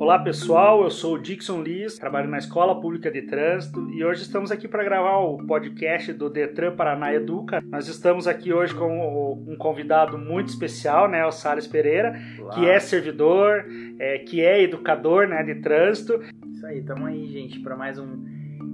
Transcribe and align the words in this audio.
Olá 0.00 0.18
pessoal, 0.18 0.82
eu 0.82 0.90
sou 0.90 1.16
o 1.16 1.18
Dixon 1.18 1.62
Liz, 1.62 1.98
trabalho 1.98 2.26
na 2.26 2.38
Escola 2.38 2.80
Pública 2.80 3.10
de 3.10 3.20
Trânsito 3.20 3.86
e 3.90 4.02
hoje 4.02 4.22
estamos 4.22 4.50
aqui 4.50 4.66
para 4.66 4.82
gravar 4.82 5.18
o 5.18 5.36
podcast 5.46 6.10
do 6.14 6.30
Detran 6.30 6.74
Paraná 6.74 7.12
Educa. 7.12 7.62
Nós 7.66 7.86
estamos 7.86 8.26
aqui 8.26 8.50
hoje 8.50 8.74
com 8.74 9.44
um 9.46 9.56
convidado 9.56 10.16
muito 10.16 10.48
especial, 10.48 11.06
né, 11.06 11.26
o 11.26 11.30
Salles 11.30 11.66
Pereira, 11.66 12.18
Olá. 12.40 12.54
que 12.54 12.64
é 12.64 12.80
servidor, 12.80 13.66
é, 13.98 14.20
que 14.20 14.40
é 14.40 14.62
educador 14.62 15.28
né, 15.28 15.42
de 15.42 15.56
trânsito. 15.56 16.18
Isso 16.50 16.64
aí, 16.64 16.78
estamos 16.78 17.06
aí, 17.06 17.26
gente, 17.26 17.60
para 17.60 17.76
mais 17.76 17.98
um 17.98 18.24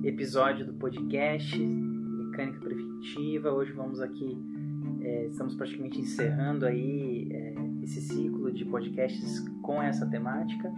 episódio 0.05 0.65
do 0.65 0.75
podcast 0.75 1.59
Mecânica 1.59 2.61
Preventiva. 2.61 3.51
Hoje 3.51 3.73
vamos 3.73 4.01
aqui, 4.01 4.39
é, 5.01 5.27
estamos 5.27 5.57
praticamente 5.57 6.01
encerrando 6.01 6.65
aí 6.65 7.27
é, 7.33 7.55
esse 7.83 8.01
ciclo 8.01 8.53
de 8.53 8.65
podcasts 8.65 9.41
com 9.61 9.83
essa 9.83 10.07
temática. 10.07 10.73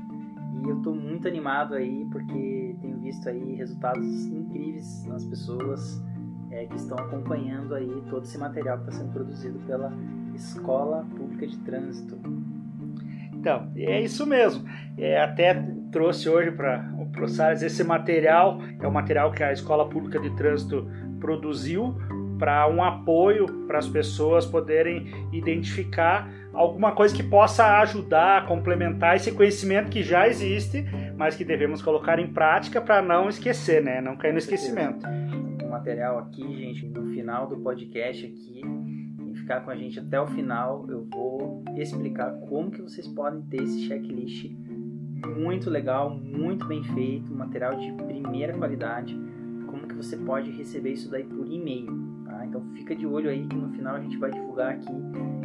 E 0.65 0.69
eu 0.69 0.79
estou 0.79 0.95
muito 0.95 1.29
animado 1.29 1.75
aí 1.75 2.07
porque 2.11 2.77
tenho 2.80 2.99
visto 2.99 3.29
aí 3.29 3.55
resultados 3.55 4.27
incríveis 4.27 5.07
nas 5.07 5.25
pessoas 5.25 6.03
é, 6.51 6.66
que 6.66 6.77
estão 6.77 6.99
acompanhando 6.99 7.75
aí 7.75 8.03
todo 8.09 8.25
esse 8.25 8.39
material 8.39 8.79
que 8.79 8.89
está 8.89 9.02
sendo 9.02 9.13
produzido 9.13 9.59
pela 9.61 9.93
Escola 10.35 11.07
Pública 11.16 11.47
de 11.47 11.59
Trânsito. 11.59 12.19
Então, 13.33 13.71
é 13.77 14.01
isso 14.01 14.27
mesmo. 14.27 14.65
É, 14.97 15.23
até 15.23 15.55
trouxe 15.93 16.29
hoje 16.29 16.51
para 16.51 16.93
o 16.99 17.07
Prossares 17.07 17.63
esse 17.63 17.85
material, 17.85 18.61
é 18.80 18.87
o 18.87 18.93
material 18.93 19.30
que 19.33 19.43
a 19.43 19.52
Escola 19.52 19.88
Pública 19.88 20.19
de 20.19 20.35
Trânsito 20.37 20.88
produziu 21.21 21.97
para 22.38 22.69
um 22.69 22.83
apoio 22.83 23.47
para 23.66 23.78
as 23.78 23.88
pessoas 23.88 24.46
poderem 24.46 25.06
identificar 25.33 26.30
alguma 26.52 26.92
coisa 26.92 27.15
que 27.15 27.23
possa 27.23 27.80
ajudar, 27.80 28.46
complementar 28.46 29.16
esse 29.16 29.33
conhecimento 29.33 29.91
que 29.91 30.02
já 30.02 30.26
existe, 30.26 30.85
mas 31.16 31.37
que 31.37 31.45
devemos 31.45 31.82
colocar 31.82 32.18
em 32.18 32.29
prática 32.29 32.80
para 32.80 33.02
não 33.02 33.29
esquecer, 33.29 33.82
né? 33.82 34.01
Não 34.01 34.16
cair 34.16 34.32
no 34.32 34.38
esquecimento. 34.38 35.07
O 35.63 35.71
material 35.71 36.18
aqui, 36.18 36.43
gente, 36.57 36.87
no 36.87 37.13
final 37.13 37.46
do 37.46 37.59
podcast 37.59 38.24
aqui, 38.24 38.63
e 39.26 39.35
ficar 39.35 39.60
com 39.60 39.70
a 39.70 39.76
gente 39.76 39.98
até 39.98 40.20
o 40.20 40.26
final, 40.26 40.87
eu 40.88 41.07
vou 41.13 41.63
explicar 41.76 42.32
como 42.48 42.70
que 42.70 42.80
vocês 42.80 43.07
podem 43.07 43.43
ter 43.43 43.63
esse 43.63 43.87
checklist 43.87 44.51
muito 45.26 45.68
legal, 45.68 46.10
muito 46.10 46.66
bem 46.66 46.82
feito, 46.82 47.32
material 47.32 47.76
de 47.76 47.93
primeira 47.93 48.57
qualidade, 48.57 49.18
como 49.66 49.87
que 49.87 49.95
você 49.95 50.16
pode 50.16 50.51
receber 50.51 50.93
isso 50.93 51.10
daí 51.10 51.24
por 51.24 51.46
e-mail. 51.46 51.87
Então 52.47 52.63
fica 52.75 52.95
de 52.95 53.07
olho 53.07 53.31
aí 53.31 53.47
que 53.47 53.57
no 53.57 53.71
final 53.71 53.97
a 53.97 54.01
gente 54.01 54.17
vai 54.17 54.31
divulgar 54.31 54.73
aqui 54.73 54.93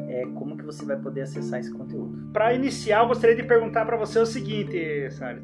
é, 0.07 0.25
como 0.35 0.57
que 0.57 0.63
você 0.63 0.85
vai 0.85 0.97
poder 0.97 1.21
acessar 1.21 1.59
esse 1.59 1.71
conteúdo. 1.71 2.31
Para 2.31 2.53
iniciar, 2.53 3.01
eu 3.01 3.07
gostaria 3.07 3.35
de 3.35 3.43
perguntar 3.43 3.85
para 3.85 3.97
você 3.97 4.19
o 4.19 4.25
seguinte, 4.25 5.09
Salles. 5.11 5.43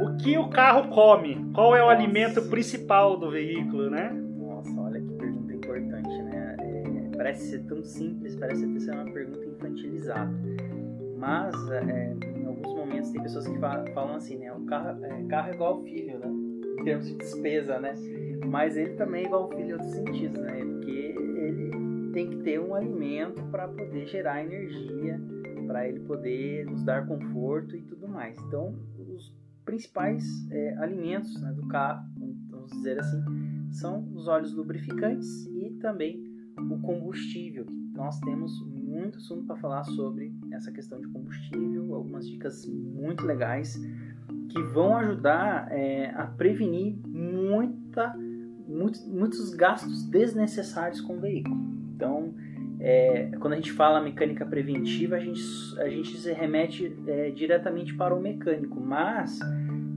O 0.00 0.16
que 0.16 0.38
o 0.38 0.48
carro 0.48 0.88
come? 0.88 1.50
Qual 1.52 1.74
é 1.74 1.82
o 1.82 1.86
Nossa. 1.86 1.98
alimento 1.98 2.42
principal 2.48 3.18
do 3.18 3.30
veículo, 3.30 3.90
né? 3.90 4.10
Nossa, 4.38 4.70
olha 4.80 5.00
que 5.00 5.12
pergunta 5.14 5.52
importante, 5.52 6.22
né? 6.22 6.56
É, 6.60 7.16
parece 7.16 7.50
ser 7.50 7.64
tão 7.64 7.82
simples, 7.82 8.36
parece 8.36 8.80
ser 8.80 8.94
uma 8.94 9.04
pergunta 9.06 9.44
infantilizada. 9.44 10.32
Mas, 11.16 11.54
é, 11.70 12.14
em 12.36 12.46
alguns 12.46 12.74
momentos, 12.74 13.10
tem 13.10 13.20
pessoas 13.20 13.48
que 13.48 13.58
falam 13.58 14.14
assim, 14.14 14.38
né? 14.38 14.52
O 14.52 14.60
carro, 14.66 15.04
é, 15.04 15.22
carro 15.24 15.50
é 15.50 15.54
igual 15.54 15.74
ao 15.74 15.82
filho, 15.82 16.18
né? 16.18 16.28
Em 16.80 16.84
termos 16.84 17.08
de 17.08 17.16
despesa, 17.16 17.80
né? 17.80 17.94
Mas 18.46 18.76
ele 18.76 18.94
também 18.94 19.24
é 19.24 19.26
igual 19.26 19.44
ao 19.44 19.50
filho 19.50 19.68
em 19.68 19.72
outros 19.72 19.90
sentidos, 19.90 20.40
né? 20.40 20.64
Porque 20.64 20.90
ele 20.90 22.10
tem 22.12 22.30
que 22.30 22.36
ter 22.38 22.60
um 22.60 22.74
alimento 22.74 23.42
para 23.50 23.68
poder 23.68 24.06
gerar 24.06 24.42
energia, 24.42 25.20
para 25.66 25.88
ele 25.88 26.00
poder 26.00 26.66
nos 26.66 26.82
dar 26.82 27.06
conforto 27.06 27.76
e 27.76 27.82
tudo 27.82 28.08
mais. 28.08 28.38
Então, 28.46 28.74
os 28.98 29.34
principais 29.64 30.24
é, 30.50 30.76
alimentos 30.78 31.40
né, 31.40 31.52
do 31.52 31.66
carro, 31.68 32.06
vamos 32.50 32.70
dizer 32.70 32.98
assim, 32.98 33.22
são 33.70 34.08
os 34.14 34.26
óleos 34.26 34.54
lubrificantes 34.54 35.46
e 35.46 35.70
também 35.80 36.24
o 36.56 36.80
combustível. 36.80 37.66
Nós 37.92 38.18
temos 38.20 38.60
muito 38.66 39.18
assunto 39.18 39.44
para 39.44 39.56
falar 39.56 39.84
sobre 39.84 40.32
essa 40.52 40.72
questão 40.72 41.00
de 41.00 41.08
combustível, 41.08 41.94
algumas 41.94 42.26
dicas 42.26 42.64
muito 42.66 43.26
legais 43.26 43.78
que 44.48 44.62
vão 44.72 44.96
ajudar 44.96 45.70
é, 45.70 46.10
a 46.14 46.26
prevenir 46.26 46.96
muita 47.06 48.16
muitos, 48.68 49.06
muitos 49.06 49.54
gastos 49.54 50.04
desnecessários 50.04 51.00
com 51.00 51.16
o 51.16 51.20
veículo. 51.20 51.56
Então, 51.94 52.34
é, 52.80 53.30
quando 53.40 53.54
a 53.54 53.56
gente 53.56 53.72
fala 53.72 54.00
mecânica 54.00 54.46
preventiva, 54.46 55.16
a 55.16 55.20
gente, 55.20 55.42
a 55.78 55.88
gente 55.88 56.16
se 56.16 56.32
remete 56.32 56.96
é, 57.06 57.30
diretamente 57.30 57.94
para 57.94 58.14
o 58.14 58.20
mecânico, 58.20 58.80
mas 58.80 59.40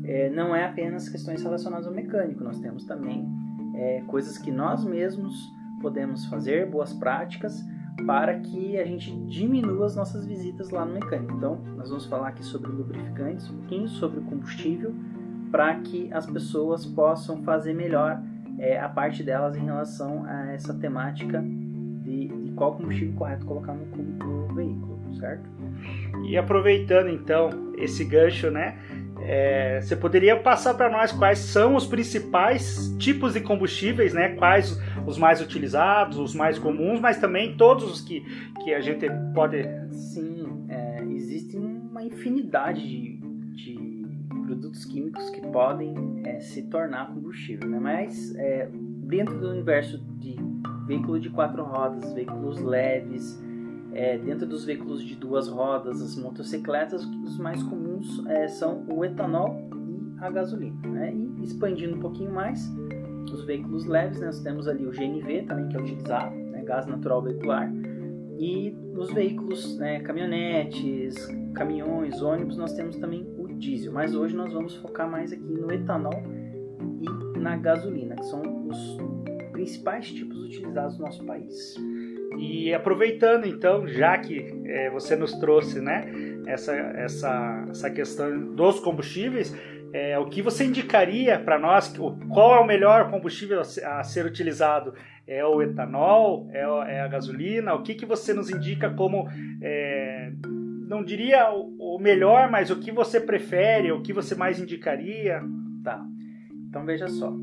é, 0.03 0.29
não 0.29 0.55
é 0.55 0.65
apenas 0.65 1.07
questões 1.07 1.43
relacionadas 1.43 1.85
ao 1.85 1.93
mecânico, 1.93 2.43
nós 2.43 2.59
temos 2.59 2.85
também 2.85 3.27
é, 3.75 4.01
coisas 4.07 4.37
que 4.37 4.51
nós 4.51 4.83
mesmos 4.83 5.51
podemos 5.81 6.25
fazer, 6.25 6.67
boas 6.69 6.93
práticas, 6.93 7.63
para 8.05 8.39
que 8.39 8.79
a 8.79 8.85
gente 8.85 9.15
diminua 9.27 9.85
as 9.85 9.95
nossas 9.95 10.25
visitas 10.25 10.69
lá 10.69 10.85
no 10.85 10.93
mecânico. 10.93 11.33
Então, 11.33 11.61
nós 11.75 11.89
vamos 11.89 12.05
falar 12.05 12.29
aqui 12.29 12.43
sobre 12.43 12.71
lubrificantes, 12.71 13.49
um 13.49 13.57
pouquinho 13.57 13.88
sobre 13.88 14.21
combustível, 14.21 14.93
para 15.51 15.75
que 15.81 16.11
as 16.13 16.25
pessoas 16.25 16.85
possam 16.85 17.43
fazer 17.43 17.73
melhor 17.73 18.21
é, 18.61 18.79
a 18.79 18.88
parte 18.88 19.23
delas 19.23 19.57
em 19.57 19.66
relação 19.66 20.23
a 20.25 20.53
essa 20.53 20.72
temática 20.72 21.44
de, 22.03 22.27
de 22.27 22.51
qual 22.51 22.75
combustível 22.75 23.16
correto 23.16 23.44
colocar 23.44 23.73
no, 23.73 23.85
no 23.85 24.53
veículo, 24.53 24.99
certo? 25.19 25.49
E 26.23 26.38
aproveitando 26.38 27.09
então 27.09 27.73
esse 27.75 28.05
gancho, 28.05 28.51
né? 28.51 28.77
É, 29.23 29.81
você 29.81 29.95
poderia 29.95 30.35
passar 30.35 30.75
para 30.75 30.89
nós 30.89 31.11
quais 31.11 31.39
são 31.39 31.75
os 31.75 31.88
principais 31.88 32.95
tipos 33.00 33.33
de 33.33 33.41
combustíveis, 33.41 34.13
né? 34.13 34.35
Quais 34.35 34.79
os 35.07 35.17
mais 35.17 35.41
utilizados, 35.41 36.19
os 36.19 36.35
mais 36.35 36.59
comuns, 36.59 37.00
mas 37.00 37.17
também 37.17 37.57
todos 37.57 37.83
os 37.83 38.01
que, 38.01 38.21
que 38.63 38.75
a 38.75 38.81
gente 38.81 39.07
pode. 39.33 39.63
Sim, 39.91 40.66
é, 40.69 41.03
existe 41.16 41.57
uma 41.57 42.03
infinidade 42.03 42.81
de, 42.81 43.17
de 43.55 43.91
produtos 44.51 44.84
químicos 44.84 45.29
que 45.29 45.39
podem 45.47 45.95
é, 46.25 46.41
se 46.41 46.63
tornar 46.63 47.13
combustível, 47.13 47.69
né? 47.69 47.79
mas 47.79 48.35
é, 48.35 48.69
dentro 49.06 49.39
do 49.39 49.50
universo 49.50 49.97
de 50.17 50.35
veículo 50.85 51.22
de 51.22 51.29
quatro 51.29 51.63
rodas, 51.63 52.12
veículos 52.12 52.59
leves, 52.59 53.41
é, 53.94 54.17
dentro 54.17 54.45
dos 54.45 54.66
veículos 54.66 55.03
de 55.03 55.16
duas 55.16 55.47
rodas, 55.47 56.01
as 56.01 56.17
motocicletas, 56.17 57.06
os 57.06 57.38
mais 57.38 57.63
comuns 57.63 58.22
são 58.50 58.85
o 58.89 59.06
etanol 59.06 59.69
e 59.88 60.19
a 60.19 60.29
gasolina. 60.29 60.75
Né? 60.85 61.13
E 61.13 61.44
expandindo 61.45 61.95
um 61.95 62.00
pouquinho 62.00 62.33
mais, 62.33 62.69
os 63.31 63.45
veículos 63.45 63.85
leves, 63.85 64.19
né? 64.19 64.25
nós 64.25 64.41
temos 64.41 64.68
ali 64.68 64.85
o 64.85 64.91
GNV 64.91 65.44
também 65.44 65.69
que 65.69 65.78
é 65.78 65.79
utilizado, 65.79 66.35
né? 66.35 66.62
gás 66.63 66.85
natural 66.88 67.22
veicular, 67.22 67.72
e 68.38 68.72
nos 68.72 69.13
veículos, 69.13 69.78
né, 69.78 70.00
caminhonetes, 70.00 71.16
caminhões, 71.53 72.23
ônibus, 72.23 72.57
nós 72.57 72.73
temos 72.73 72.95
também 72.97 73.23
diesel, 73.61 73.94
mas 73.94 74.16
hoje 74.16 74.35
nós 74.35 74.51
vamos 74.51 74.75
focar 74.77 75.09
mais 75.09 75.31
aqui 75.31 75.53
no 75.53 75.72
etanol 75.72 76.23
e 76.99 77.39
na 77.39 77.55
gasolina, 77.55 78.16
que 78.16 78.25
são 78.25 78.41
os 78.67 78.97
principais 79.51 80.11
tipos 80.11 80.38
utilizados 80.44 80.97
no 80.97 81.05
nosso 81.05 81.23
país. 81.23 81.75
E 82.39 82.73
aproveitando 82.73 83.45
então, 83.45 83.88
já 83.88 84.17
que 84.17 84.61
é, 84.66 84.89
você 84.89 85.16
nos 85.16 85.33
trouxe 85.33 85.79
né, 85.79 86.11
essa, 86.47 86.73
essa, 86.73 87.66
essa 87.69 87.89
questão 87.91 88.55
dos 88.55 88.79
combustíveis, 88.79 89.55
é, 89.94 90.17
o 90.17 90.25
que 90.25 90.41
você 90.41 90.63
indicaria 90.66 91.38
para 91.38 91.59
nós? 91.59 91.94
Qual 92.33 92.55
é 92.55 92.59
o 92.59 92.66
melhor 92.66 93.11
combustível 93.11 93.59
a 93.59 94.03
ser 94.03 94.25
utilizado? 94.25 94.94
É 95.27 95.45
o 95.45 95.61
etanol? 95.61 96.50
É, 96.51 96.61
é 96.95 97.01
a 97.01 97.07
gasolina? 97.07 97.75
O 97.75 97.83
que, 97.83 97.94
que 97.94 98.05
você 98.05 98.33
nos 98.33 98.50
indica 98.50 98.89
como 98.89 99.27
é, 99.61 100.31
não 100.91 101.05
diria 101.05 101.49
o 101.49 101.97
melhor, 101.97 102.51
mas 102.51 102.69
o 102.69 102.77
que 102.77 102.91
você 102.91 103.21
prefere, 103.21 103.93
o 103.93 104.01
que 104.01 104.11
você 104.11 104.35
mais 104.35 104.59
indicaria? 104.59 105.41
Tá. 105.81 106.05
Então 106.67 106.85
veja 106.85 107.07
só. 107.07 107.33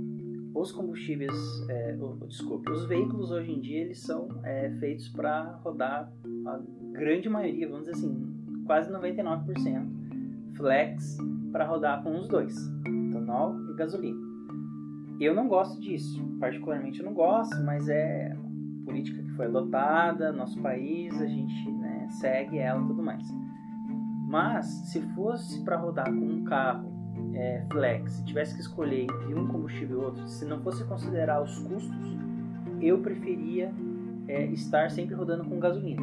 Os 0.54 0.70
combustíveis, 0.70 1.32
é, 1.70 1.96
oh, 1.98 2.26
desculpe, 2.26 2.70
os 2.70 2.84
veículos 2.84 3.30
hoje 3.30 3.50
em 3.50 3.58
dia 3.58 3.80
eles 3.80 4.00
são 4.00 4.28
é, 4.44 4.70
feitos 4.78 5.08
para 5.08 5.58
rodar 5.64 6.12
a 6.46 6.60
grande 6.92 7.30
maioria, 7.30 7.66
vamos 7.68 7.86
dizer 7.86 7.96
assim, 7.96 8.62
quase 8.66 8.92
99% 8.92 9.86
flex 10.54 11.16
para 11.50 11.64
rodar 11.64 12.02
com 12.02 12.18
os 12.18 12.28
dois, 12.28 12.54
etanol 13.08 13.54
e 13.70 13.76
gasolina. 13.76 14.20
Eu 15.20 15.34
não 15.34 15.48
gosto 15.48 15.80
disso, 15.80 16.22
particularmente 16.38 16.98
eu 16.98 17.06
não 17.06 17.14
gosto, 17.14 17.56
mas 17.64 17.88
é 17.88 18.36
política 18.84 19.22
que 19.22 19.30
foi 19.32 19.46
adotada, 19.46 20.32
nosso 20.32 20.60
país, 20.60 21.18
a 21.20 21.26
gente 21.26 21.77
segue 22.12 22.58
ela 22.58 22.82
e 22.82 22.86
tudo 22.86 23.02
mais. 23.02 23.26
Mas 24.26 24.66
se 24.66 25.00
fosse 25.14 25.62
para 25.62 25.76
rodar 25.76 26.06
com 26.06 26.20
um 26.20 26.44
carro 26.44 26.92
é, 27.34 27.64
flex, 27.70 28.12
se 28.12 28.24
tivesse 28.24 28.54
que 28.54 28.60
escolher 28.60 29.04
entre 29.04 29.34
um 29.34 29.46
combustível 29.46 30.02
e 30.02 30.04
outro, 30.04 30.28
se 30.28 30.44
não 30.44 30.60
fosse 30.60 30.84
considerar 30.84 31.42
os 31.42 31.58
custos, 31.60 32.16
eu 32.80 32.98
preferia 32.98 33.72
é, 34.26 34.44
estar 34.46 34.90
sempre 34.90 35.14
rodando 35.14 35.44
com 35.44 35.58
gasolina, 35.58 36.02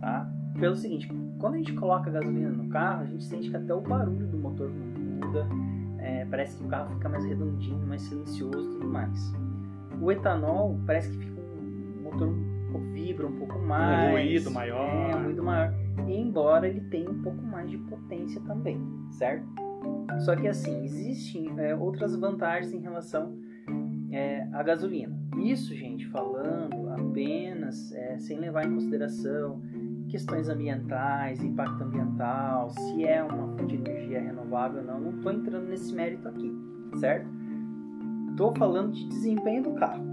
tá? 0.00 0.28
pelo 0.58 0.76
seguinte, 0.76 1.10
quando 1.38 1.54
a 1.54 1.58
gente 1.58 1.72
coloca 1.74 2.10
gasolina 2.10 2.50
no 2.50 2.68
carro, 2.68 3.02
a 3.02 3.06
gente 3.06 3.24
sente 3.24 3.50
que 3.50 3.56
até 3.56 3.74
o 3.74 3.80
barulho 3.80 4.26
do 4.26 4.38
motor 4.38 4.70
muda, 4.70 5.46
é, 5.98 6.24
parece 6.26 6.56
que 6.56 6.64
o 6.64 6.68
carro 6.68 6.94
fica 6.94 7.08
mais 7.08 7.24
redondinho, 7.24 7.86
mais 7.86 8.02
silencioso 8.02 8.70
tudo 8.72 8.88
mais. 8.88 9.32
O 10.00 10.10
etanol 10.10 10.78
parece 10.86 11.10
que 11.10 11.18
fica 11.18 11.40
um 11.40 12.02
motor 12.02 12.34
pouco 12.72 12.86
vibra 12.92 13.26
um 13.26 13.38
pouco 13.38 13.58
mais. 13.58 14.08
Um 14.08 14.12
ruído 14.12 14.50
maior. 14.50 15.10
É, 15.10 15.16
um 15.16 15.24
ruído 15.24 15.42
maior. 15.42 15.74
Embora 16.08 16.68
ele 16.68 16.80
tenha 16.82 17.10
um 17.10 17.22
pouco 17.22 17.42
mais 17.42 17.70
de 17.70 17.78
potência 17.78 18.40
também, 18.42 18.80
certo? 19.10 19.46
Só 20.20 20.36
que 20.36 20.48
assim, 20.48 20.84
existem 20.84 21.52
é, 21.58 21.74
outras 21.74 22.14
vantagens 22.16 22.72
em 22.72 22.80
relação 22.80 23.36
é, 24.10 24.46
à 24.52 24.62
gasolina. 24.62 25.16
Isso, 25.38 25.74
gente, 25.74 26.06
falando 26.08 26.90
apenas 26.90 27.92
é, 27.92 28.18
sem 28.18 28.38
levar 28.38 28.66
em 28.66 28.74
consideração 28.74 29.60
questões 30.08 30.48
ambientais, 30.48 31.42
impacto 31.42 31.82
ambiental, 31.82 32.68
se 32.70 33.04
é 33.04 33.22
uma 33.22 33.48
fonte 33.56 33.76
de 33.76 33.76
energia 33.76 34.20
renovável 34.20 34.80
ou 34.80 34.86
não, 34.86 35.00
não 35.00 35.16
estou 35.16 35.32
entrando 35.32 35.68
nesse 35.68 35.94
mérito 35.94 36.28
aqui, 36.28 36.52
certo? 36.96 37.26
Estou 38.30 38.54
falando 38.54 38.92
de 38.92 39.08
desempenho 39.08 39.62
do 39.62 39.72
carro, 39.72 40.04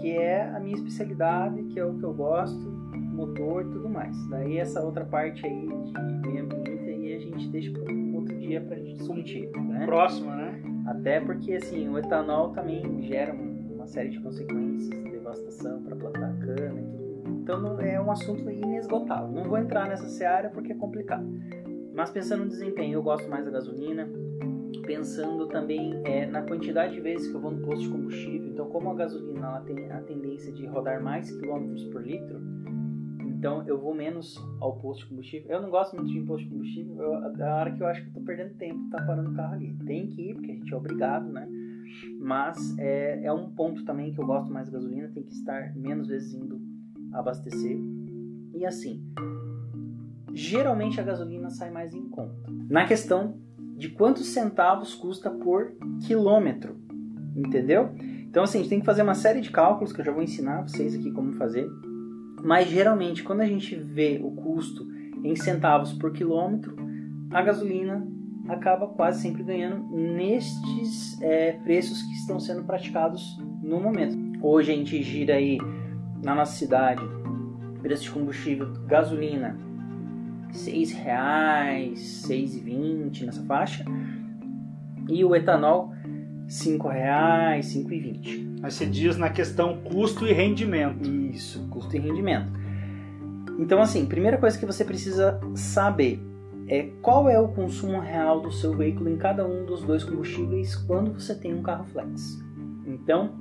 que 0.00 0.12
é 0.12 0.42
a 0.42 0.60
minha 0.60 0.74
especialidade, 0.74 1.62
que 1.64 1.78
é 1.78 1.84
o 1.84 1.94
que 1.94 2.02
eu 2.02 2.14
gosto, 2.14 2.58
motor 3.16 3.62
e 3.62 3.70
tudo 3.70 3.88
mais. 3.88 4.16
Daí 4.28 4.58
essa 4.58 4.82
outra 4.82 5.04
parte 5.04 5.44
aí 5.46 5.66
de 5.66 6.28
meio 6.28 6.44
ambiente 6.44 6.90
aí 6.90 7.14
a 7.14 7.18
gente 7.18 7.48
deixa 7.48 7.72
para 7.72 7.92
um 7.92 8.16
outro 8.16 8.38
dia 8.38 8.60
para 8.60 8.76
a 8.76 8.78
gente 8.78 8.98
discutir, 8.98 9.50
né? 9.56 9.86
Próximo, 9.86 10.30
né? 10.30 10.62
Até 10.86 11.20
porque 11.20 11.54
assim 11.54 11.88
o 11.88 11.98
etanol 11.98 12.50
também 12.50 13.02
gera 13.02 13.34
uma 13.34 13.86
série 13.86 14.10
de 14.10 14.20
consequências, 14.20 14.88
devastação 15.04 15.82
para 15.82 15.96
plantar 15.96 16.36
cana 16.38 16.80
e 16.80 16.84
tudo. 16.84 17.40
Então 17.42 17.80
é 17.80 18.00
um 18.00 18.10
assunto 18.10 18.50
inesgotável. 18.50 19.28
Não 19.28 19.44
vou 19.44 19.58
entrar 19.58 19.88
nessa 19.88 20.08
seara 20.08 20.50
porque 20.50 20.72
é 20.72 20.76
complicado. 20.76 21.26
Mas 21.94 22.10
pensando 22.10 22.44
no 22.44 22.50
desempenho, 22.50 22.94
eu 22.94 23.02
gosto 23.02 23.28
mais 23.30 23.44
da 23.44 23.50
gasolina. 23.50 24.06
Pensando 24.86 25.48
também 25.48 26.00
é, 26.04 26.26
na 26.26 26.42
quantidade 26.42 26.94
de 26.94 27.00
vezes 27.00 27.28
que 27.28 27.34
eu 27.34 27.40
vou 27.40 27.50
no 27.50 27.64
posto 27.66 27.82
de 27.82 27.88
combustível. 27.88 28.48
Então, 28.48 28.66
como 28.70 28.90
a 28.90 28.94
gasolina 28.94 29.46
ela 29.46 29.60
tem 29.60 29.90
a 29.90 30.00
tendência 30.00 30.52
de 30.52 30.64
rodar 30.66 31.02
mais 31.02 31.30
quilômetros 31.30 31.84
por 31.86 32.06
litro, 32.06 32.40
então 33.46 33.62
eu 33.66 33.78
vou 33.78 33.94
menos 33.94 34.36
ao 34.60 34.78
posto 34.78 35.02
de 35.02 35.10
combustível. 35.10 35.50
Eu 35.50 35.62
não 35.62 35.70
gosto 35.70 35.94
muito 35.94 36.10
de 36.10 36.20
posto 36.20 36.44
de 36.44 36.50
combustível. 36.50 37.02
Eu, 37.02 37.14
a 37.14 37.56
hora 37.56 37.72
que 37.72 37.82
eu 37.82 37.86
acho 37.86 38.04
que 38.04 38.10
tô 38.10 38.20
perdendo 38.20 38.54
tempo, 38.54 38.88
tá 38.90 39.02
parando 39.02 39.30
o 39.30 39.34
carro 39.34 39.54
ali. 39.54 39.76
Tem 39.86 40.06
que 40.06 40.30
ir, 40.30 40.34
porque 40.34 40.52
a 40.52 40.54
gente 40.54 40.72
é 40.72 40.76
obrigado, 40.76 41.30
né? 41.30 41.48
Mas 42.18 42.76
é, 42.78 43.24
é 43.24 43.32
um 43.32 43.50
ponto 43.50 43.84
também 43.84 44.12
que 44.12 44.20
eu 44.20 44.26
gosto 44.26 44.52
mais 44.52 44.66
da 44.66 44.78
gasolina, 44.78 45.08
tem 45.08 45.22
que 45.22 45.32
estar 45.32 45.74
menos 45.76 46.08
vezes 46.08 46.34
indo 46.34 46.60
abastecer. 47.12 47.78
E 48.54 48.64
assim, 48.64 49.04
geralmente 50.32 51.00
a 51.00 51.04
gasolina 51.04 51.50
sai 51.50 51.70
mais 51.70 51.94
em 51.94 52.08
conta. 52.08 52.50
Na 52.68 52.86
questão 52.86 53.38
de 53.76 53.90
quantos 53.90 54.26
centavos 54.28 54.94
custa 54.94 55.30
por 55.30 55.72
quilômetro, 56.06 56.76
entendeu? 57.36 57.94
Então 58.28 58.42
assim, 58.42 58.58
a 58.58 58.60
gente 58.62 58.70
tem 58.70 58.80
que 58.80 58.86
fazer 58.86 59.02
uma 59.02 59.14
série 59.14 59.40
de 59.40 59.50
cálculos 59.50 59.92
que 59.92 60.00
eu 60.00 60.04
já 60.04 60.12
vou 60.12 60.22
ensinar 60.22 60.62
vocês 60.62 60.94
aqui 60.94 61.10
como 61.10 61.32
fazer 61.34 61.68
mas 62.46 62.68
geralmente, 62.68 63.24
quando 63.24 63.40
a 63.40 63.46
gente 63.46 63.74
vê 63.74 64.20
o 64.22 64.30
custo 64.30 64.86
em 65.24 65.34
centavos 65.34 65.92
por 65.92 66.12
quilômetro, 66.12 66.76
a 67.30 67.42
gasolina 67.42 68.06
acaba 68.48 68.86
quase 68.86 69.20
sempre 69.20 69.42
ganhando 69.42 69.84
nestes 69.90 71.20
é, 71.20 71.54
preços 71.64 72.00
que 72.02 72.12
estão 72.12 72.38
sendo 72.38 72.62
praticados 72.62 73.36
no 73.60 73.80
momento. 73.80 74.16
Hoje 74.40 74.72
a 74.72 74.76
gente 74.76 75.02
gira 75.02 75.34
aí 75.34 75.58
na 76.22 76.36
nossa 76.36 76.52
cidade 76.52 77.02
preço 77.82 78.04
de 78.04 78.10
combustível 78.10 78.72
gasolina 78.86 79.58
seis 80.56 80.92
reais, 80.92 82.00
seis 82.00 82.56
e 82.56 82.60
vinte 82.60 83.24
nessa 83.24 83.42
faixa 83.44 83.84
e 85.08 85.24
o 85.24 85.34
etanol 85.34 85.92
cinco 86.48 86.88
reais, 86.88 87.66
cinco 87.66 87.92
e 87.92 88.00
vinte. 88.00 88.48
Mas 88.60 88.74
você 88.74 88.86
diz 88.86 89.16
na 89.16 89.30
questão 89.30 89.78
custo 89.82 90.26
e 90.26 90.32
rendimento. 90.32 91.08
Isso, 91.08 91.66
custo 91.68 91.94
e 91.96 91.98
rendimento. 91.98 92.50
Então, 93.58 93.80
assim, 93.80 94.06
primeira 94.06 94.38
coisa 94.38 94.58
que 94.58 94.66
você 94.66 94.84
precisa 94.84 95.40
saber 95.54 96.20
é 96.68 96.84
qual 97.00 97.28
é 97.28 97.38
o 97.38 97.48
consumo 97.48 98.00
real 98.00 98.40
do 98.40 98.50
seu 98.50 98.76
veículo 98.76 99.08
em 99.08 99.16
cada 99.16 99.46
um 99.46 99.64
dos 99.64 99.82
dois 99.82 100.04
combustíveis 100.04 100.74
quando 100.74 101.12
você 101.12 101.34
tem 101.34 101.54
um 101.54 101.62
carro 101.62 101.84
flex. 101.84 102.38
Então, 102.86 103.34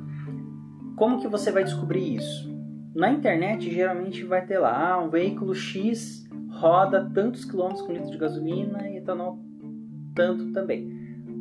como 0.96 1.20
que 1.20 1.28
você 1.28 1.52
vai 1.52 1.64
descobrir 1.64 2.16
isso? 2.16 2.54
Na 2.96 3.12
internet, 3.12 3.70
geralmente 3.70 4.24
vai 4.24 4.46
ter 4.46 4.58
lá, 4.60 4.94
ah, 4.94 5.04
um 5.04 5.10
veículo 5.10 5.54
X 5.54 6.25
roda 6.56 7.10
tantos 7.13 7.46
quilômetros 7.46 7.86
com 7.86 7.94
litro 7.94 8.10
de 8.10 8.18
gasolina 8.18 8.88
e 8.90 8.98
etanol 8.98 9.40
tanto 10.13 10.52
também. 10.52 10.90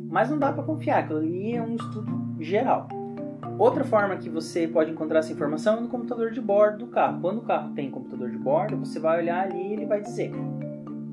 Mas 0.09 0.29
não 0.29 0.37
dá 0.37 0.51
para 0.51 0.63
confiar, 0.63 0.99
aquilo 0.99 1.19
ali 1.19 1.55
é 1.55 1.61
um 1.61 1.75
estudo 1.75 2.35
geral. 2.39 2.87
Outra 3.57 3.85
forma 3.85 4.17
que 4.17 4.29
você 4.29 4.67
pode 4.67 4.91
encontrar 4.91 5.19
essa 5.19 5.31
informação 5.31 5.77
é 5.77 5.81
no 5.81 5.87
computador 5.87 6.31
de 6.31 6.41
bordo 6.41 6.79
do 6.79 6.87
carro. 6.87 7.21
Quando 7.21 7.37
o 7.37 7.41
carro 7.41 7.73
tem 7.73 7.89
computador 7.89 8.29
de 8.29 8.37
bordo, 8.37 8.77
você 8.77 8.99
vai 8.99 9.19
olhar 9.19 9.45
ali 9.45 9.69
e 9.69 9.73
ele 9.73 9.85
vai 9.85 10.01
dizer. 10.01 10.31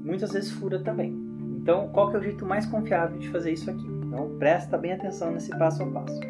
Muitas 0.05 0.33
vezes 0.33 0.51
fura 0.51 0.81
também. 0.81 1.17
Então, 1.57 1.89
qual 1.93 2.11
que 2.11 2.17
é 2.17 2.19
o 2.19 2.23
jeito 2.23 2.45
mais 2.45 2.67
confiável 2.67 3.17
de 3.19 3.29
fazer 3.29 3.53
isso 3.53 3.71
aqui? 3.71 3.87
Então, 3.87 4.37
presta 4.39 4.77
bem 4.77 4.93
atenção 4.93 5.31
nesse 5.31 5.57
passo 5.57 5.85
a 5.85 5.87
passo. 5.87 6.21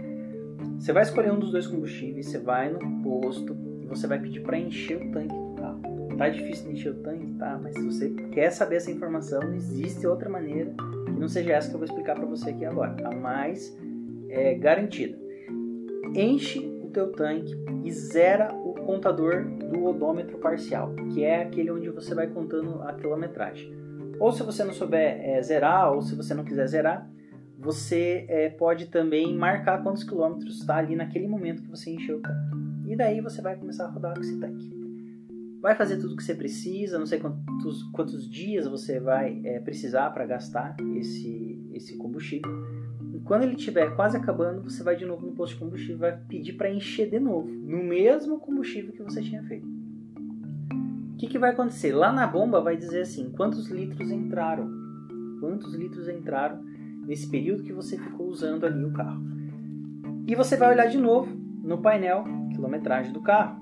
Você 0.79 0.93
vai 0.93 1.03
escolher 1.03 1.33
um 1.33 1.39
dos 1.39 1.51
dois 1.51 1.67
combustíveis, 1.67 2.27
você 2.27 2.39
vai 2.39 2.71
no 2.71 2.79
posto 3.03 3.57
e 3.81 3.87
você 3.87 4.07
vai 4.07 4.19
pedir 4.19 4.41
para 4.41 4.59
encher 4.59 4.99
o 4.99 5.11
tanque. 5.13 5.52
Tá 6.17 6.29
difícil 6.29 6.67
de 6.67 6.73
encher 6.73 6.93
o 6.93 7.03
tanque, 7.03 7.33
tá? 7.35 7.59
Mas 7.63 7.75
se 7.75 7.83
você 7.83 8.11
quer 8.33 8.51
saber 8.51 8.77
essa 8.77 8.91
informação, 8.91 9.53
existe 9.55 10.07
outra 10.07 10.29
maneira 10.29 10.73
que 11.07 11.13
não 11.13 11.29
seja 11.29 11.53
essa 11.53 11.69
que 11.69 11.75
eu 11.75 11.79
vou 11.79 11.87
explicar 11.87 12.15
para 12.15 12.27
você 12.27 12.51
aqui 12.51 12.65
agora. 12.65 12.97
A 13.07 13.15
mais 13.15 13.77
é, 14.29 14.55
garantida 14.55 15.19
enche 16.15 16.61
o 16.83 16.89
teu 16.89 17.13
tanque 17.13 17.55
e 17.85 17.91
zera 17.91 18.55
o 18.55 18.75
contador 18.75 19.45
do 19.45 19.85
odômetro 19.85 20.39
parcial, 20.39 20.95
que 21.13 21.25
é 21.25 21.43
aquele 21.43 21.71
onde 21.71 21.91
você 21.91 22.15
vai 22.15 22.27
contando 22.27 22.83
a 22.83 22.93
quilometragem. 22.93 23.73
Ou 24.19 24.31
se 24.33 24.43
você 24.43 24.63
não 24.63 24.73
souber 24.73 25.21
é, 25.21 25.41
zerar, 25.43 25.93
ou 25.93 26.03
se 26.03 26.15
você 26.15 26.35
não 26.35 26.45
quiser 26.45 26.67
zerar, 26.67 27.11
você 27.59 28.27
é, 28.29 28.49
pode 28.51 28.87
também 28.87 29.35
marcar 29.35 29.83
quantos 29.83 30.05
quilômetros 30.05 30.61
está 30.61 30.77
ali 30.77 30.97
naquele 30.97 31.27
momento 31.27 31.63
que 31.63 31.71
você 31.71 31.91
encheu 31.91 32.19
o 32.19 32.21
tanque. 32.21 32.63
E 32.89 32.97
daí 32.97 33.21
você 33.21 33.41
vai 33.41 33.57
começar 33.57 33.87
a 33.87 33.89
rodar 33.89 34.15
com 34.15 34.21
esse 34.21 34.39
tanque. 34.39 34.82
Vai 35.63 35.75
fazer 35.75 35.97
tudo 35.97 36.13
o 36.13 36.17
que 36.17 36.25
você 36.25 36.35
precisa, 36.35 36.99
não 36.99 37.07
sei 37.07 37.21
quantos, 37.21 37.85
quantos 37.85 38.29
dias 38.29 38.67
você 38.67 39.01
vai 39.01 39.41
é, 39.45 39.61
precisar 39.61 40.11
para 40.11 40.27
gastar 40.27 40.77
esse, 40.97 41.59
esse 41.73 41.97
combustível 41.97 42.51
quando 43.25 43.45
ele 43.45 43.55
estiver 43.55 43.95
quase 43.95 44.17
acabando, 44.17 44.63
você 44.63 44.83
vai 44.83 44.97
de 44.97 45.05
novo 45.05 45.27
no 45.27 45.33
posto 45.33 45.55
de 45.55 45.61
combustível 45.61 45.97
e 45.97 46.01
vai 46.01 46.17
pedir 46.29 46.55
para 46.55 46.71
encher 46.71 47.09
de 47.09 47.19
novo, 47.19 47.49
no 47.49 47.83
mesmo 47.83 48.39
combustível 48.39 48.93
que 48.93 49.03
você 49.03 49.23
tinha 49.23 49.43
feito. 49.45 49.67
O 49.67 51.17
que, 51.17 51.27
que 51.29 51.39
vai 51.39 51.51
acontecer? 51.51 51.93
Lá 51.93 52.13
na 52.13 52.27
bomba 52.27 52.61
vai 52.61 52.77
dizer 52.77 53.03
assim: 53.03 53.31
quantos 53.31 53.69
litros 53.69 54.11
entraram? 54.11 54.69
Quantos 55.41 55.75
litros 55.75 56.09
entraram 56.09 56.63
nesse 57.07 57.29
período 57.29 57.63
que 57.63 57.73
você 57.73 57.97
ficou 57.97 58.27
usando 58.27 58.65
ali 58.65 58.85
o 58.85 58.93
carro? 58.93 59.23
E 60.27 60.35
você 60.35 60.57
vai 60.57 60.73
olhar 60.73 60.87
de 60.87 60.99
novo 60.99 61.33
no 61.63 61.79
painel 61.79 62.25
quilometragem 62.53 63.13
do 63.13 63.21
carro 63.21 63.62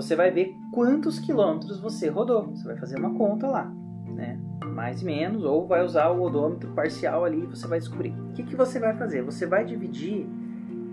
você 0.00 0.14
vai 0.14 0.30
ver 0.30 0.56
quantos 0.70 1.18
quilômetros 1.18 1.80
você 1.80 2.08
rodou. 2.08 2.50
Você 2.50 2.64
vai 2.64 2.76
fazer 2.76 2.98
uma 3.00 3.14
conta 3.14 3.48
lá, 3.48 3.64
né? 4.06 4.38
mais 4.72 5.02
e 5.02 5.04
menos, 5.04 5.42
ou 5.42 5.66
vai 5.66 5.84
usar 5.84 6.08
o 6.10 6.22
odômetro 6.22 6.70
parcial 6.70 7.24
ali 7.24 7.42
e 7.42 7.46
você 7.46 7.66
vai 7.66 7.80
descobrir. 7.80 8.10
O 8.10 8.32
que, 8.32 8.44
que 8.44 8.54
você 8.54 8.78
vai 8.78 8.96
fazer? 8.96 9.22
Você 9.22 9.44
vai 9.44 9.64
dividir 9.64 10.24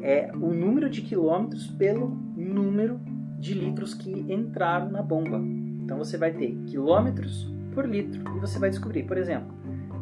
é, 0.02 0.32
o 0.34 0.52
número 0.52 0.90
de 0.90 1.04
quilômetros 1.04 1.68
pelo 1.68 2.18
número 2.36 3.00
de 3.38 3.54
litros 3.54 3.94
que 3.94 4.12
entraram 4.12 4.90
na 4.90 5.04
bomba. 5.04 5.38
Então 5.84 6.00
você 6.00 6.18
vai 6.18 6.34
ter 6.34 6.56
quilômetros 6.66 7.48
por 7.76 7.88
litro 7.88 8.24
e 8.36 8.40
você 8.40 8.58
vai 8.58 8.72
descobrir. 8.72 9.04
Por 9.04 9.20
exemplo, 9.20 9.54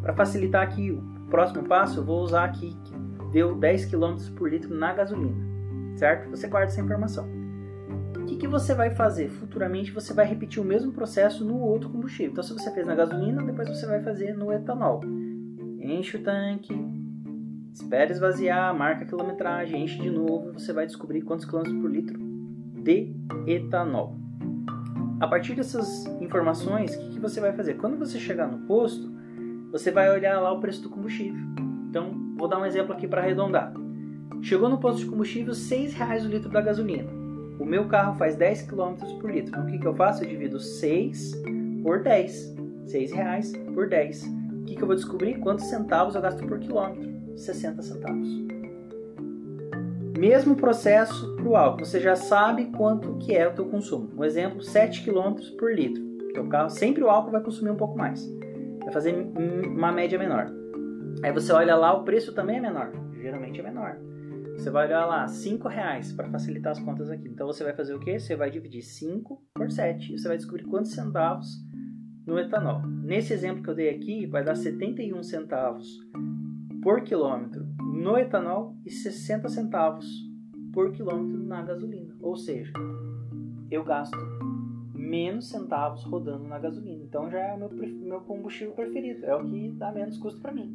para 0.01 0.13
facilitar 0.13 0.63
aqui 0.63 0.91
o 0.91 1.27
próximo 1.29 1.63
passo, 1.63 1.99
eu 1.99 2.05
vou 2.05 2.21
usar 2.21 2.45
aqui 2.45 2.73
que 2.85 2.93
deu 3.33 3.53
10 3.53 3.85
km 3.87 4.15
por 4.37 4.49
litro 4.49 4.73
na 4.73 4.93
gasolina, 4.93 5.45
certo? 5.97 6.29
Você 6.29 6.47
guarda 6.47 6.71
essa 6.71 6.79
informação 6.79 7.42
que, 8.25 8.37
que 8.37 8.47
você 8.47 8.73
vai 8.73 8.91
fazer? 8.91 9.29
Futuramente 9.29 9.91
você 9.91 10.13
vai 10.13 10.25
repetir 10.25 10.61
o 10.61 10.65
mesmo 10.65 10.91
processo 10.91 11.43
no 11.45 11.59
outro 11.59 11.89
combustível. 11.89 12.31
Então, 12.31 12.43
se 12.43 12.53
você 12.53 12.71
fez 12.71 12.85
na 12.85 12.95
gasolina, 12.95 13.43
depois 13.43 13.67
você 13.67 13.85
vai 13.85 14.01
fazer 14.01 14.35
no 14.35 14.51
etanol. 14.51 15.01
Enche 15.79 16.17
o 16.17 16.23
tanque, 16.23 16.73
espere 17.73 18.11
esvaziar, 18.11 18.75
marca 18.75 19.03
a 19.03 19.07
quilometragem, 19.07 19.83
enche 19.83 19.99
de 19.99 20.09
novo 20.09 20.49
e 20.49 20.53
você 20.53 20.71
vai 20.71 20.85
descobrir 20.85 21.21
quantos 21.21 21.45
quilômetros 21.45 21.79
por 21.79 21.91
litro 21.91 22.19
de 22.83 23.15
etanol. 23.47 24.15
A 25.19 25.27
partir 25.27 25.55
dessas 25.55 26.05
informações, 26.19 26.95
o 26.95 26.99
que, 26.99 27.09
que 27.11 27.19
você 27.19 27.39
vai 27.39 27.53
fazer? 27.53 27.75
Quando 27.75 27.97
você 27.97 28.19
chegar 28.19 28.47
no 28.47 28.65
posto, 28.67 29.11
você 29.71 29.89
vai 29.89 30.11
olhar 30.11 30.39
lá 30.39 30.51
o 30.51 30.59
preço 30.59 30.81
do 30.83 30.89
combustível. 30.89 31.41
Então, 31.89 32.35
vou 32.37 32.47
dar 32.47 32.59
um 32.59 32.65
exemplo 32.65 32.93
aqui 32.93 33.07
para 33.07 33.21
arredondar. 33.21 33.73
Chegou 34.41 34.67
no 34.67 34.77
posto 34.77 34.99
de 34.99 35.05
combustível, 35.05 35.53
R$ 35.53 35.59
6,00 35.59 36.25
o 36.25 36.27
litro 36.27 36.49
da 36.49 36.59
gasolina. 36.59 37.22
O 37.63 37.65
meu 37.65 37.87
carro 37.87 38.13
faz 38.15 38.35
10 38.35 38.63
km 38.63 38.95
por 39.21 39.31
litro. 39.31 39.47
Então 39.47 39.63
o 39.63 39.67
que, 39.67 39.79
que 39.79 39.87
eu 39.87 39.95
faço? 39.95 40.21
Eu 40.21 40.27
divido 40.27 40.59
6 40.59 41.31
por 41.81 42.03
10. 42.03 42.55
6 42.87 43.11
reais 43.13 43.53
por 43.73 43.87
10. 43.87 44.23
O 44.25 44.63
que, 44.65 44.75
que 44.75 44.83
eu 44.83 44.85
vou 44.85 44.95
descobrir? 44.97 45.39
Quantos 45.39 45.67
centavos 45.67 46.13
eu 46.13 46.21
gasto 46.21 46.45
por 46.45 46.59
quilômetro? 46.59 47.09
60 47.37 47.81
centavos. 47.81 48.27
Mesmo 50.19 50.57
processo 50.57 51.37
para 51.37 51.47
o 51.47 51.55
álcool, 51.55 51.85
você 51.85 52.01
já 52.01 52.17
sabe 52.17 52.65
quanto 52.65 53.17
que 53.19 53.33
é 53.33 53.47
o 53.47 53.53
teu 53.53 53.65
consumo. 53.65 54.09
Um 54.17 54.25
exemplo, 54.25 54.61
7 54.61 55.01
km 55.01 55.35
por 55.57 55.73
litro. 55.73 56.03
Teu 56.33 56.45
carro, 56.49 56.69
sempre 56.69 57.01
o 57.01 57.09
álcool 57.09 57.31
vai 57.31 57.41
consumir 57.41 57.71
um 57.71 57.77
pouco 57.77 57.97
mais. 57.97 58.29
Vai 58.83 58.91
fazer 58.91 59.15
uma 59.65 59.91
média 59.93 60.19
menor. 60.19 60.51
Aí 61.23 61.31
você 61.31 61.53
olha 61.53 61.77
lá, 61.77 61.93
o 61.93 62.03
preço 62.03 62.33
também 62.33 62.57
é 62.57 62.61
menor. 62.61 62.91
Geralmente 63.21 63.61
é 63.61 63.63
menor. 63.63 63.97
Você 64.63 64.69
vai 64.69 64.85
olhar 64.85 65.05
lá, 65.05 65.27
5 65.27 65.67
reais 65.67 66.13
para 66.13 66.29
facilitar 66.29 66.71
as 66.71 66.79
contas 66.79 67.09
aqui. 67.09 67.27
Então 67.27 67.45
você 67.45 67.65
vai 67.65 67.73
fazer 67.73 67.95
o 67.95 67.99
quê? 67.99 68.17
Você 68.17 68.33
vai 68.33 68.49
dividir 68.49 68.81
5 68.81 69.43
por 69.53 69.69
7 69.69 70.13
e 70.13 70.17
você 70.17 70.25
vai 70.25 70.37
descobrir 70.37 70.63
quantos 70.63 70.93
centavos 70.93 71.61
no 72.25 72.39
etanol. 72.39 72.81
Nesse 72.87 73.33
exemplo 73.33 73.61
que 73.61 73.69
eu 73.69 73.75
dei 73.75 73.89
aqui, 73.89 74.25
vai 74.25 74.41
dar 74.41 74.55
71 74.55 75.21
centavos 75.21 75.99
por 76.81 77.01
quilômetro 77.01 77.65
no 77.77 78.17
etanol 78.17 78.77
e 78.85 78.89
60 78.89 79.49
centavos 79.49 80.07
por 80.71 80.93
quilômetro 80.93 81.43
na 81.43 81.61
gasolina. 81.61 82.15
Ou 82.21 82.37
seja, 82.37 82.71
eu 83.69 83.83
gasto 83.83 84.17
menos 84.95 85.49
centavos 85.49 86.05
rodando 86.05 86.47
na 86.47 86.57
gasolina. 86.57 87.03
Então 87.03 87.29
já 87.29 87.39
é 87.39 87.53
o 87.53 87.57
meu, 87.59 87.69
meu 87.69 88.21
combustível 88.21 88.73
preferido. 88.73 89.25
É 89.25 89.35
o 89.35 89.43
que 89.43 89.71
dá 89.71 89.91
menos 89.91 90.17
custo 90.17 90.39
para 90.39 90.53
mim. 90.53 90.71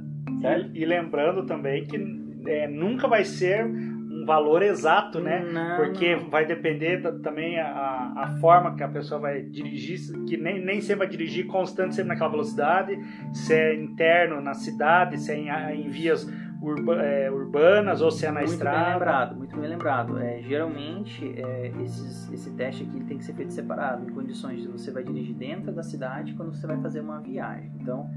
E, 0.74 0.82
e 0.82 0.84
lembrando 0.84 1.46
também 1.46 1.86
que 1.86 2.27
é, 2.46 2.68
nunca 2.68 3.08
vai 3.08 3.24
ser 3.24 3.64
um 3.64 4.24
valor 4.24 4.62
exato, 4.62 5.20
né? 5.20 5.44
Não, 5.52 5.76
Porque 5.76 6.16
não. 6.16 6.28
vai 6.30 6.44
depender 6.44 6.98
da, 6.98 7.12
também 7.18 7.58
a, 7.58 8.12
a 8.16 8.36
forma 8.40 8.74
que 8.74 8.82
a 8.82 8.88
pessoa 8.88 9.20
vai 9.20 9.42
dirigir, 9.42 9.98
que 10.26 10.36
nem, 10.36 10.62
nem 10.64 10.80
sempre 10.80 11.06
vai 11.06 11.08
dirigir 11.08 11.46
constante, 11.46 11.94
sempre 11.94 12.08
naquela 12.08 12.30
velocidade, 12.30 12.98
se 13.32 13.54
é 13.54 13.74
interno 13.74 14.40
na 14.40 14.54
cidade, 14.54 15.18
se 15.18 15.32
é 15.32 15.36
em, 15.36 15.48
em 15.80 15.88
vias 15.88 16.26
urba, 16.60 16.96
é, 17.02 17.30
urbanas 17.30 18.00
ou 18.00 18.10
se 18.10 18.26
é 18.26 18.30
na 18.30 18.40
muito 18.40 18.52
estrada. 18.52 18.84
bem 18.84 18.92
lembrado, 18.92 19.36
muito 19.36 19.56
bem 19.56 19.70
lembrado. 19.70 20.18
É, 20.18 20.42
geralmente, 20.42 21.34
é, 21.36 21.72
esses, 21.82 22.30
esse 22.32 22.50
teste 22.54 22.82
aqui 22.84 23.04
tem 23.04 23.18
que 23.18 23.24
ser 23.24 23.34
feito 23.34 23.52
separado, 23.52 24.08
em 24.08 24.12
condições 24.12 24.62
de 24.62 24.68
você 24.68 24.90
vai 24.90 25.04
dirigir 25.04 25.34
dentro 25.34 25.72
da 25.72 25.82
cidade 25.82 26.34
quando 26.34 26.54
você 26.54 26.66
vai 26.66 26.80
fazer 26.80 27.00
uma 27.00 27.20
viagem. 27.20 27.70
Então, 27.80 28.08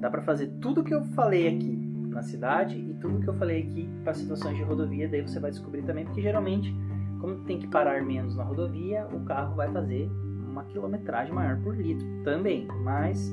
dá 0.00 0.10
para 0.10 0.22
fazer 0.22 0.48
tudo 0.60 0.82
que 0.82 0.94
eu 0.94 1.02
falei 1.04 1.48
aqui 1.48 1.89
na 2.14 2.22
cidade 2.22 2.76
e 2.76 2.94
tudo 2.94 3.20
que 3.20 3.28
eu 3.28 3.34
falei 3.34 3.62
aqui 3.62 3.88
para 4.02 4.14
situações 4.14 4.56
de 4.56 4.62
rodovia, 4.62 5.08
daí 5.08 5.22
você 5.22 5.38
vai 5.38 5.50
descobrir 5.50 5.82
também, 5.82 6.04
porque 6.04 6.20
geralmente, 6.20 6.74
como 7.20 7.44
tem 7.44 7.58
que 7.58 7.66
parar 7.66 8.02
menos 8.02 8.36
na 8.36 8.44
rodovia, 8.44 9.06
o 9.12 9.20
carro 9.24 9.54
vai 9.54 9.70
fazer 9.70 10.10
uma 10.50 10.64
quilometragem 10.64 11.32
maior 11.32 11.60
por 11.62 11.76
litro 11.76 12.06
também, 12.24 12.66
mas 12.82 13.32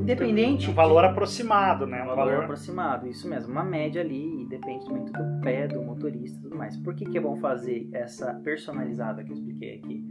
independente 0.00 0.70
Um 0.70 0.74
valor 0.74 1.04
aproximado, 1.04 1.86
né? 1.86 2.02
um 2.02 2.14
valor, 2.14 2.44
aproximado, 2.44 3.06
isso 3.06 3.28
mesmo, 3.28 3.52
uma 3.52 3.64
média 3.64 4.02
ali, 4.02 4.42
e 4.42 4.46
depende 4.46 4.88
muito 4.90 5.12
do 5.12 5.40
pé 5.40 5.66
do 5.66 5.82
motorista 5.82 6.38
e 6.38 6.42
tudo 6.42 6.56
mais. 6.56 6.76
Por 6.76 6.94
que, 6.94 7.04
que 7.04 7.18
é 7.18 7.20
bom 7.20 7.36
fazer 7.36 7.88
essa 7.92 8.34
personalizada 8.34 9.24
que 9.24 9.30
eu 9.30 9.34
expliquei 9.34 9.76
aqui? 9.76 10.06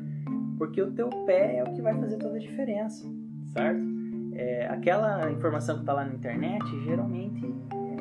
Porque 0.58 0.82
o 0.82 0.92
teu 0.92 1.10
pé 1.26 1.58
é 1.58 1.64
o 1.64 1.74
que 1.74 1.82
vai 1.82 1.94
fazer 1.94 2.18
toda 2.18 2.38
a 2.38 2.40
diferença, 2.40 3.06
certo? 3.50 3.96
É, 4.34 4.68
aquela 4.68 5.32
informação 5.32 5.76
que 5.76 5.82
está 5.82 5.94
lá 5.94 6.06
na 6.06 6.14
internet, 6.14 6.66
geralmente 6.84 7.46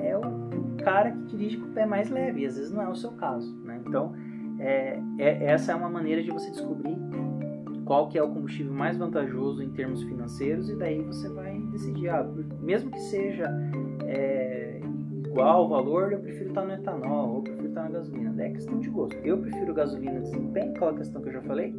é 0.06 0.16
o 0.16 0.22
cara 0.82 1.10
que 1.10 1.36
dirige 1.36 1.56
com 1.56 1.66
o 1.66 1.72
pé 1.72 1.86
mais 1.86 2.10
leve, 2.10 2.42
e 2.42 2.46
às 2.46 2.56
vezes 2.56 2.72
não 2.72 2.82
é 2.82 2.88
o 2.88 2.94
seu 2.94 3.12
caso, 3.12 3.54
né? 3.64 3.80
Então, 3.86 4.14
é, 4.58 5.00
é, 5.18 5.44
essa 5.46 5.72
é 5.72 5.74
uma 5.74 5.88
maneira 5.88 6.22
de 6.22 6.30
você 6.30 6.50
descobrir 6.50 6.96
qual 7.84 8.08
que 8.08 8.18
é 8.18 8.22
o 8.22 8.28
combustível 8.28 8.72
mais 8.72 8.96
vantajoso 8.96 9.62
em 9.62 9.70
termos 9.70 10.02
financeiros 10.02 10.70
e 10.70 10.76
daí 10.76 11.02
você 11.02 11.28
vai 11.28 11.58
decidir, 11.70 12.08
ah, 12.08 12.26
mesmo 12.60 12.90
que 12.90 13.00
seja 13.00 13.46
é, 14.06 14.80
igual 15.26 15.66
o 15.66 15.68
valor, 15.68 16.12
eu 16.12 16.20
prefiro 16.20 16.48
estar 16.48 16.64
no 16.64 16.72
etanol 16.72 17.28
ou 17.28 17.36
eu 17.36 17.42
prefiro 17.42 17.68
estar 17.68 17.82
na 17.82 17.90
gasolina. 17.90 18.42
É 18.42 18.50
questão 18.50 18.78
de 18.78 18.88
gosto. 18.88 19.16
Eu 19.24 19.38
prefiro 19.38 19.74
gasolina 19.74 20.20
desempenho, 20.20 20.70
aquela 20.70 20.94
questão 20.94 21.20
que 21.20 21.28
eu 21.28 21.32
já 21.32 21.42
falei, 21.42 21.74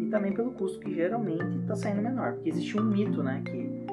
e 0.00 0.06
também 0.10 0.32
pelo 0.32 0.52
custo 0.52 0.80
que 0.80 0.94
geralmente 0.94 1.58
está 1.58 1.74
saindo 1.74 2.02
menor. 2.02 2.34
Porque 2.34 2.48
existe 2.48 2.78
um 2.78 2.84
mito, 2.84 3.22
né, 3.22 3.42
que 3.44 3.84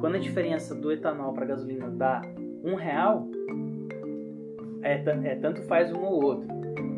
quando 0.00 0.16
a 0.16 0.18
diferença 0.18 0.74
do 0.74 0.90
etanol 0.90 1.32
para 1.32 1.46
gasolina 1.46 1.88
dá 1.90 2.22
um 2.66 2.74
real, 2.74 3.28
é, 4.82 4.94
é, 5.04 5.36
tanto 5.36 5.62
faz 5.62 5.92
um 5.92 6.00
ou 6.00 6.24
outro. 6.24 6.48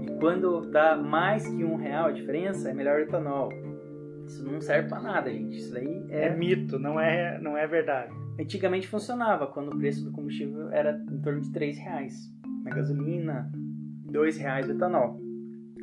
E 0.03 0.19
quando 0.19 0.63
dá 0.71 0.97
mais 0.97 1.47
que 1.47 1.63
um 1.63 1.77
real 1.77 2.07
a 2.07 2.13
diferença, 2.13 2.71
é 2.71 2.75
melhor 2.75 2.99
o 2.99 3.03
etanol. 3.03 3.51
Isso 4.27 4.45
não 4.45 4.61
serve 4.61 4.89
para 4.89 5.01
nada, 5.01 5.31
gente. 5.31 5.57
Isso 5.57 5.73
daí 5.73 6.07
é... 6.11 6.27
É 6.27 6.37
mito, 6.37 6.79
não 6.79 6.99
é, 6.99 7.39
não 7.41 7.57
é 7.57 7.67
verdade. 7.67 8.13
Antigamente 8.41 8.89
funcionava, 8.89 9.47
quando 9.47 9.73
o 9.73 9.79
preço 9.79 10.05
do 10.05 10.13
combustível 10.13 10.71
era 10.71 11.03
em 11.11 11.21
torno 11.21 11.41
de 11.41 11.53
3 11.53 11.79
reais. 11.79 12.15
Na 12.65 12.71
gasolina, 12.71 13.51
2 14.11 14.39
reais 14.39 14.69
o 14.69 14.73
etanol. 14.73 15.21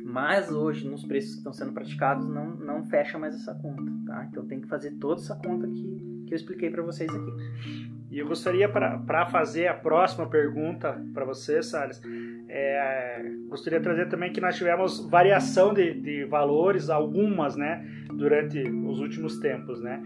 Mas 0.04 0.50
hoje, 0.50 0.88
nos 0.88 1.04
preços 1.04 1.32
que 1.32 1.38
estão 1.38 1.52
sendo 1.52 1.72
praticados, 1.72 2.26
não, 2.28 2.56
não 2.56 2.84
fecha 2.84 3.18
mais 3.18 3.34
essa 3.34 3.54
conta, 3.54 3.92
tá? 4.06 4.26
Então 4.30 4.46
tem 4.46 4.60
que 4.60 4.68
fazer 4.68 4.92
toda 4.92 5.20
essa 5.20 5.34
conta 5.34 5.66
que, 5.66 6.24
que 6.26 6.32
eu 6.32 6.36
expliquei 6.36 6.70
para 6.70 6.82
vocês 6.82 7.12
aqui. 7.12 7.95
E 8.10 8.18
eu 8.18 8.26
gostaria, 8.26 8.68
para 8.68 9.26
fazer 9.26 9.66
a 9.66 9.74
próxima 9.74 10.26
pergunta 10.26 11.00
para 11.12 11.24
você, 11.24 11.62
Salles, 11.62 12.00
é, 12.48 13.22
gostaria 13.48 13.80
de 13.80 13.84
trazer 13.84 14.08
também 14.08 14.32
que 14.32 14.40
nós 14.40 14.56
tivemos 14.56 15.08
variação 15.10 15.74
de, 15.74 16.00
de 16.00 16.24
valores, 16.24 16.88
algumas, 16.88 17.56
né, 17.56 17.84
durante 18.12 18.60
os 18.62 19.00
últimos 19.00 19.38
tempos, 19.38 19.82
né? 19.82 20.00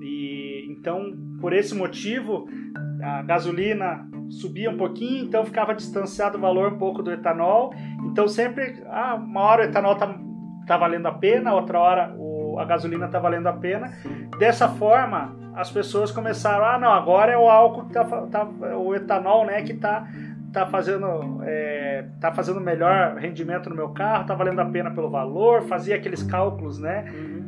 E 0.00 0.66
então, 0.70 1.12
por 1.40 1.52
esse 1.52 1.74
motivo, 1.74 2.48
a 3.02 3.22
gasolina 3.22 4.08
subia 4.30 4.70
um 4.70 4.76
pouquinho, 4.76 5.24
então 5.24 5.44
ficava 5.44 5.74
distanciado 5.74 6.38
o 6.38 6.40
valor 6.40 6.72
um 6.72 6.78
pouco 6.78 7.02
do 7.02 7.10
etanol. 7.10 7.74
Então 8.04 8.28
sempre, 8.28 8.82
ah, 8.86 9.16
uma 9.16 9.40
hora 9.40 9.62
o 9.62 9.64
etanol 9.64 9.96
tá, 9.96 10.18
tá 10.66 10.76
valendo 10.76 11.06
a 11.06 11.12
pena, 11.12 11.52
outra 11.52 11.80
hora 11.80 12.14
o, 12.16 12.58
a 12.58 12.64
gasolina 12.64 13.08
tá 13.08 13.18
valendo 13.18 13.48
a 13.48 13.52
pena. 13.52 13.92
Dessa 14.38 14.68
forma, 14.68 15.36
as 15.54 15.70
pessoas 15.70 16.10
começaram, 16.10 16.64
ah, 16.64 16.78
não, 16.78 16.92
agora 16.92 17.32
é 17.32 17.38
o 17.38 17.48
álcool 17.48 17.86
que 17.86 17.92
tá, 17.92 18.04
tá 18.04 18.44
o 18.76 18.94
etanol, 18.94 19.46
né, 19.46 19.62
que 19.62 19.74
tá 19.74 20.06
tá 20.52 20.66
fazendo 20.66 21.40
é, 21.44 22.06
tá 22.20 22.32
fazendo 22.32 22.60
melhor 22.60 23.16
rendimento 23.16 23.70
no 23.70 23.76
meu 23.76 23.90
carro, 23.90 24.26
tá 24.26 24.34
valendo 24.34 24.60
a 24.60 24.64
pena 24.64 24.90
pelo 24.90 25.08
valor, 25.08 25.62
fazia 25.62 25.96
aqueles 25.96 26.22
cálculos, 26.22 26.78
né? 26.78 27.04
Uhum. 27.12 27.46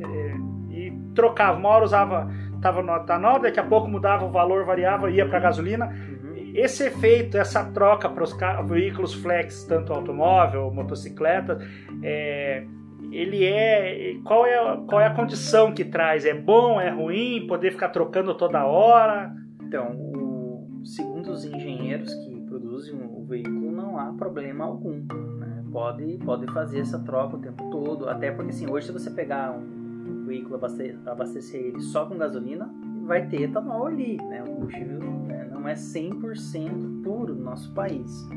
É, 0.70 0.76
e 0.76 0.92
trocava, 1.14 1.58
uma 1.58 1.68
hora 1.68 1.84
usava 1.84 2.30
tava 2.60 2.80
no 2.80 2.94
etanol, 2.94 3.40
daqui 3.40 3.58
a 3.58 3.64
pouco 3.64 3.88
mudava 3.88 4.24
o 4.24 4.30
valor, 4.30 4.64
variava, 4.64 5.10
ia 5.10 5.28
para 5.28 5.40
gasolina. 5.40 5.86
Uhum. 5.86 6.52
Esse 6.54 6.84
efeito, 6.84 7.36
essa 7.36 7.64
troca 7.64 8.08
para 8.08 8.22
os 8.22 8.36
veículos 8.66 9.14
flex, 9.14 9.64
tanto 9.64 9.92
automóvel, 9.92 10.70
motocicleta, 10.70 11.58
é, 12.02 12.64
ele 13.12 13.44
é 13.44 14.14
qual 14.24 14.46
é 14.46 14.56
qual 14.86 15.00
é 15.00 15.06
a 15.06 15.14
condição 15.14 15.72
que 15.72 15.84
traz? 15.84 16.24
É 16.24 16.34
bom, 16.34 16.80
é 16.80 16.90
ruim, 16.90 17.46
poder 17.46 17.72
ficar 17.72 17.90
trocando 17.90 18.34
toda 18.34 18.64
hora? 18.64 19.34
Então, 19.62 19.92
o, 19.92 20.80
segundo 20.84 21.30
os 21.30 21.44
engenheiros 21.44 22.12
que 22.14 22.40
produzem 22.48 22.94
o 22.94 23.24
veículo, 23.24 23.70
não 23.70 23.98
há 23.98 24.12
problema 24.12 24.64
algum. 24.64 25.04
Né? 25.38 25.64
Pode, 25.70 26.18
pode 26.24 26.46
fazer 26.52 26.80
essa 26.80 26.98
troca 26.98 27.36
o 27.36 27.40
tempo 27.40 27.70
todo, 27.70 28.08
até 28.08 28.30
porque 28.30 28.50
assim, 28.50 28.70
hoje 28.70 28.86
se 28.86 28.92
você 28.92 29.10
pegar 29.10 29.52
um 29.52 30.24
veículo 30.26 30.56
abastecer, 30.56 30.98
abastecer 31.06 31.60
ele 31.60 31.80
só 31.80 32.06
com 32.06 32.16
gasolina, 32.16 32.70
vai 33.04 33.26
ter 33.26 33.42
etanol 33.42 33.86
ali, 33.86 34.16
né? 34.16 34.42
O 34.42 34.46
combustível 34.46 34.98
né, 35.00 35.48
não 35.50 35.68
é 35.68 35.74
100% 35.74 37.02
puro 37.02 37.34
no 37.34 37.44
nosso 37.44 37.72
país. 37.72 38.28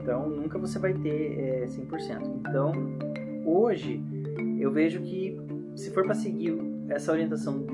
Então, 0.00 0.28
nunca 0.28 0.58
você 0.58 0.78
vai 0.78 0.92
ter 0.94 1.38
é, 1.38 1.66
100%. 1.66 2.40
Então, 2.46 2.72
hoje, 3.44 4.02
eu 4.58 4.70
vejo 4.70 5.00
que 5.00 5.38
se 5.74 5.90
for 5.90 6.04
para 6.04 6.14
seguir 6.14 6.56
essa 6.88 7.12
orientação 7.12 7.64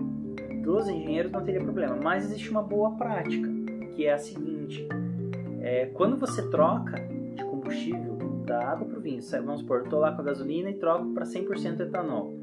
dos 0.63 0.89
engenheiros, 0.89 1.33
não 1.33 1.43
teria 1.43 1.61
problema. 1.61 1.97
Mas 1.97 2.25
existe 2.25 2.51
uma 2.51 2.63
boa 2.63 2.93
prática, 2.93 3.49
que 3.95 4.07
é 4.07 4.13
a 4.13 4.19
seguinte: 4.19 4.87
é, 5.61 5.87
quando 5.87 6.17
você 6.17 6.49
troca 6.51 6.97
de 7.35 7.45
combustível 7.45 8.19
da 8.45 8.71
água 8.71 8.87
para 8.87 8.99
o 8.99 9.01
vinho, 9.01 9.21
vamos 9.45 9.61
supor, 9.61 9.83
estou 9.83 10.01
lá 10.01 10.13
com 10.13 10.23
a 10.23 10.25
gasolina 10.25 10.71
e 10.71 10.75
troco 10.75 11.13
para 11.13 11.25
100% 11.25 11.81
etanol, 11.81 12.35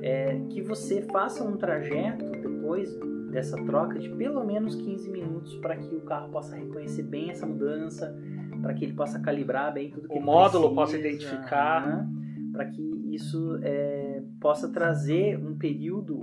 é, 0.00 0.40
que 0.48 0.62
você 0.62 1.02
faça 1.02 1.44
um 1.44 1.56
trajeto 1.56 2.24
depois 2.30 2.98
dessa 3.30 3.56
troca 3.64 3.98
de 3.98 4.08
pelo 4.08 4.44
menos 4.44 4.74
15 4.74 5.10
minutos 5.10 5.54
para 5.56 5.76
que 5.76 5.94
o 5.94 6.00
carro 6.00 6.30
possa 6.30 6.56
reconhecer 6.56 7.02
bem 7.02 7.30
essa 7.30 7.46
mudança, 7.46 8.16
para 8.60 8.74
que 8.74 8.84
ele 8.84 8.94
possa 8.94 9.20
calibrar 9.20 9.72
bem 9.72 9.90
tudo 9.90 10.08
que 10.08 10.18
o 10.18 10.20
módulo 10.20 10.74
precisa, 10.74 10.74
possa 10.74 10.98
identificar, 10.98 11.86
né? 11.86 12.19
Para 12.60 12.68
que 12.68 12.82
isso 13.14 13.58
é, 13.62 14.22
possa 14.38 14.70
trazer 14.70 15.38
um 15.38 15.56
período 15.56 16.14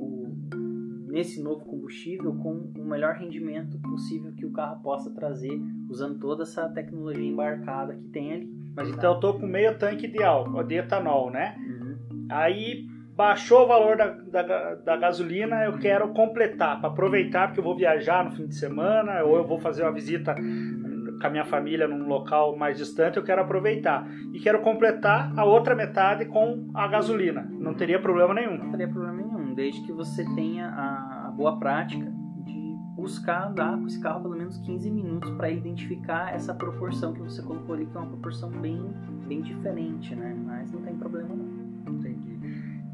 nesse 1.08 1.42
novo 1.42 1.66
combustível 1.66 2.32
com 2.36 2.72
o 2.78 2.86
melhor 2.86 3.16
rendimento 3.16 3.80
possível 3.80 4.32
que 4.34 4.46
o 4.46 4.52
carro 4.52 4.80
possa 4.84 5.10
trazer 5.10 5.60
usando 5.90 6.20
toda 6.20 6.44
essa 6.44 6.70
tecnologia 6.70 7.26
embarcada 7.26 7.96
que 7.96 8.08
tem 8.10 8.34
ali. 8.34 8.54
Mas 8.76 8.88
então 8.90 9.16
eu 9.16 9.20
tô 9.20 9.34
com 9.34 9.48
meio 9.48 9.80
tanque 9.80 10.08
de 10.08 10.22
álcool, 10.22 10.64
de 10.64 10.76
etanol, 10.76 11.32
né? 11.32 11.56
Uhum. 11.58 12.28
Aí 12.30 12.86
baixou 13.16 13.64
o 13.64 13.68
valor 13.68 13.98
da, 13.98 14.12
da, 14.12 14.76
da 14.76 14.96
gasolina, 14.96 15.66
eu 15.66 15.80
quero 15.80 16.10
completar, 16.10 16.80
para 16.80 16.90
aproveitar, 16.92 17.48
porque 17.48 17.60
eu 17.60 17.64
vou 17.64 17.76
viajar 17.76 18.24
no 18.24 18.32
fim 18.32 18.46
de 18.46 18.54
semana, 18.54 19.24
ou 19.24 19.38
eu 19.38 19.44
vou 19.44 19.58
fazer 19.58 19.82
uma 19.82 19.92
visita 19.92 20.36
com 21.20 21.28
a 21.28 21.30
minha 21.30 21.46
família 21.46 21.88
num 21.88 22.08
local 22.08 22.56
mais 22.56 22.78
distante, 22.78 23.18
eu 23.18 23.24
quero 23.24 23.42
aproveitar. 23.42 24.08
E 24.34 24.40
quero 24.40 24.62
completar 24.62 25.34
a 25.38 25.44
outra 25.44 25.76
metade 25.76 26.26
com 26.26 26.70
a 26.74 26.88
gasolina. 26.88 27.48
Não 27.52 27.74
teria 27.74 28.00
problema 28.00 28.34
nenhum. 28.34 28.58
Não 28.58 28.72
teria 28.72 28.88
problema 28.88 29.18
nenhum, 29.18 29.54
desde 29.54 29.82
que 29.82 29.92
você 29.92 30.24
tenha 30.36 30.68
a, 30.70 31.32
boa 31.36 31.60
prática 31.60 32.12
de 32.46 32.76
buscar 32.96 33.50
andar 33.50 33.78
com 33.78 33.86
esse 33.86 34.02
carro 34.02 34.22
pelo 34.22 34.36
menos 34.36 34.58
15 34.58 34.90
minutos 34.90 35.30
para 35.32 35.52
identificar 35.52 36.34
essa 36.34 36.54
proporção 36.54 37.14
que 37.14 37.20
você 37.20 37.42
colocou 37.44 37.76
ali, 37.76 37.86
que 37.86 37.96
é 37.96 38.00
uma 38.00 38.10
proporção 38.10 38.50
bem, 38.50 38.82
bem 39.28 39.42
diferente, 39.42 40.16
né? 40.16 40.36
Mas 40.46 40.72
não 40.72 40.82
tem 40.82 40.96
problema 40.96 41.36
não. 41.36 41.58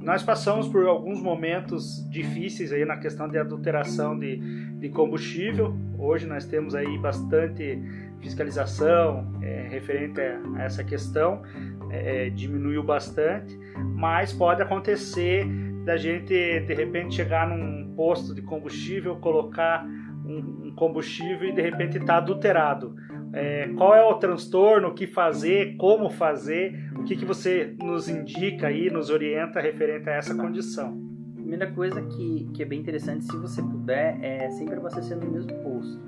Nós 0.04 0.22
passamos 0.22 0.68
por 0.68 0.86
alguns 0.86 1.22
momentos 1.22 2.06
difíceis 2.10 2.74
aí 2.74 2.84
na 2.84 2.98
questão 2.98 3.30
de 3.30 3.38
adulteração 3.38 4.20
de, 4.20 4.36
de 4.74 4.90
combustível. 4.90 5.74
Hoje 5.98 6.28
nós 6.28 6.46
temos 6.46 6.76
aí 6.76 6.98
bastante 6.98 7.82
fiscalização 8.24 9.32
é, 9.42 9.68
referente 9.70 10.20
a, 10.20 10.64
essa 10.64 10.84
questão, 10.84 11.44
é, 11.92 12.30
diminuiu 12.30 12.84
bastante, 12.84 13.60
mas 13.96 14.34
pode 14.34 14.62
acontecer 14.62 15.46
da 15.86 15.98
gente 15.98 16.34
de 16.34 16.74
repente 16.74 17.16
chegar 17.16 17.48
num 17.48 17.94
posto 17.96 18.34
de 18.34 18.42
combustível, 18.42 19.18
colocar 19.18 19.86
um, 20.26 20.68
um 20.68 20.74
combustível 20.76 21.50
e 21.50 21.52
de 21.52 21.62
repente 21.62 21.98
está 21.98 22.18
adulterado 22.18 22.96
é, 23.34 23.68
qual 23.76 23.96
é 23.96 24.04
o 24.04 24.14
transtorno, 24.14 24.90
o 24.90 24.94
que 24.94 25.08
fazer, 25.08 25.76
como 25.78 26.10
fazer, 26.10 26.92
o 26.96 27.04
que, 27.04 27.16
que 27.16 27.26
você 27.26 27.76
nos 27.82 28.08
indica 28.08 28.68
aí, 28.68 28.92
nos 28.92 29.10
orienta 29.10 29.60
referente 29.60 30.08
a 30.08 30.14
essa 30.14 30.36
condição. 30.36 31.02
Primeira 31.34 31.72
coisa 31.72 32.02
que, 32.02 32.48
que 32.54 32.62
é 32.62 32.66
bem 32.66 32.80
interessante, 32.80 33.26
se 33.26 33.36
você 33.38 33.62
puder, 33.62 34.20
é 34.22 34.50
sempre 34.52 34.76
abastecer 34.76 35.18
no 35.18 35.32
mesmo 35.32 35.52
posto, 35.64 36.00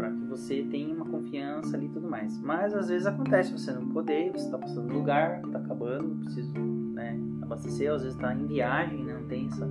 para 0.00 0.10
que 0.10 0.24
você 0.24 0.62
tenha 0.70 0.94
uma 0.94 1.04
confiança 1.04 1.76
ali 1.76 1.84
e 1.84 1.88
tudo 1.90 2.08
mais. 2.08 2.40
Mas 2.40 2.74
às 2.74 2.88
vezes 2.88 3.06
acontece 3.06 3.52
você 3.52 3.70
não 3.70 3.86
poder, 3.88 4.32
você 4.32 4.46
está 4.46 4.56
passando 4.56 4.88
no 4.88 4.94
lugar, 4.94 5.42
está 5.44 5.58
acabando, 5.58 6.24
preciso 6.24 6.58
né, 6.58 7.20
abastecer, 7.42 7.92
às 7.92 8.02
vezes 8.02 8.16
está 8.16 8.34
em 8.34 8.46
viagem, 8.46 9.04
né, 9.04 9.12
não 9.12 9.28
tem 9.28 9.46
essa, 9.46 9.68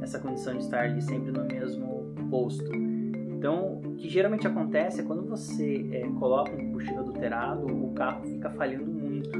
essa 0.00 0.18
condição 0.20 0.52
de 0.54 0.60
estar 0.60 0.84
ali 0.84 1.02
sempre 1.02 1.32
no 1.32 1.44
mesmo 1.44 2.14
posto. 2.30 2.72
Então, 2.72 3.80
o 3.84 3.96
que 3.96 4.08
geralmente 4.08 4.46
acontece 4.46 5.00
é 5.00 5.04
quando 5.04 5.24
você 5.28 5.88
é, 5.90 6.06
coloca 6.20 6.52
um 6.52 6.58
combustível 6.58 7.00
adulterado, 7.00 7.66
o 7.66 7.92
carro 7.94 8.24
fica 8.26 8.50
falhando 8.50 8.86
muito. 8.86 9.36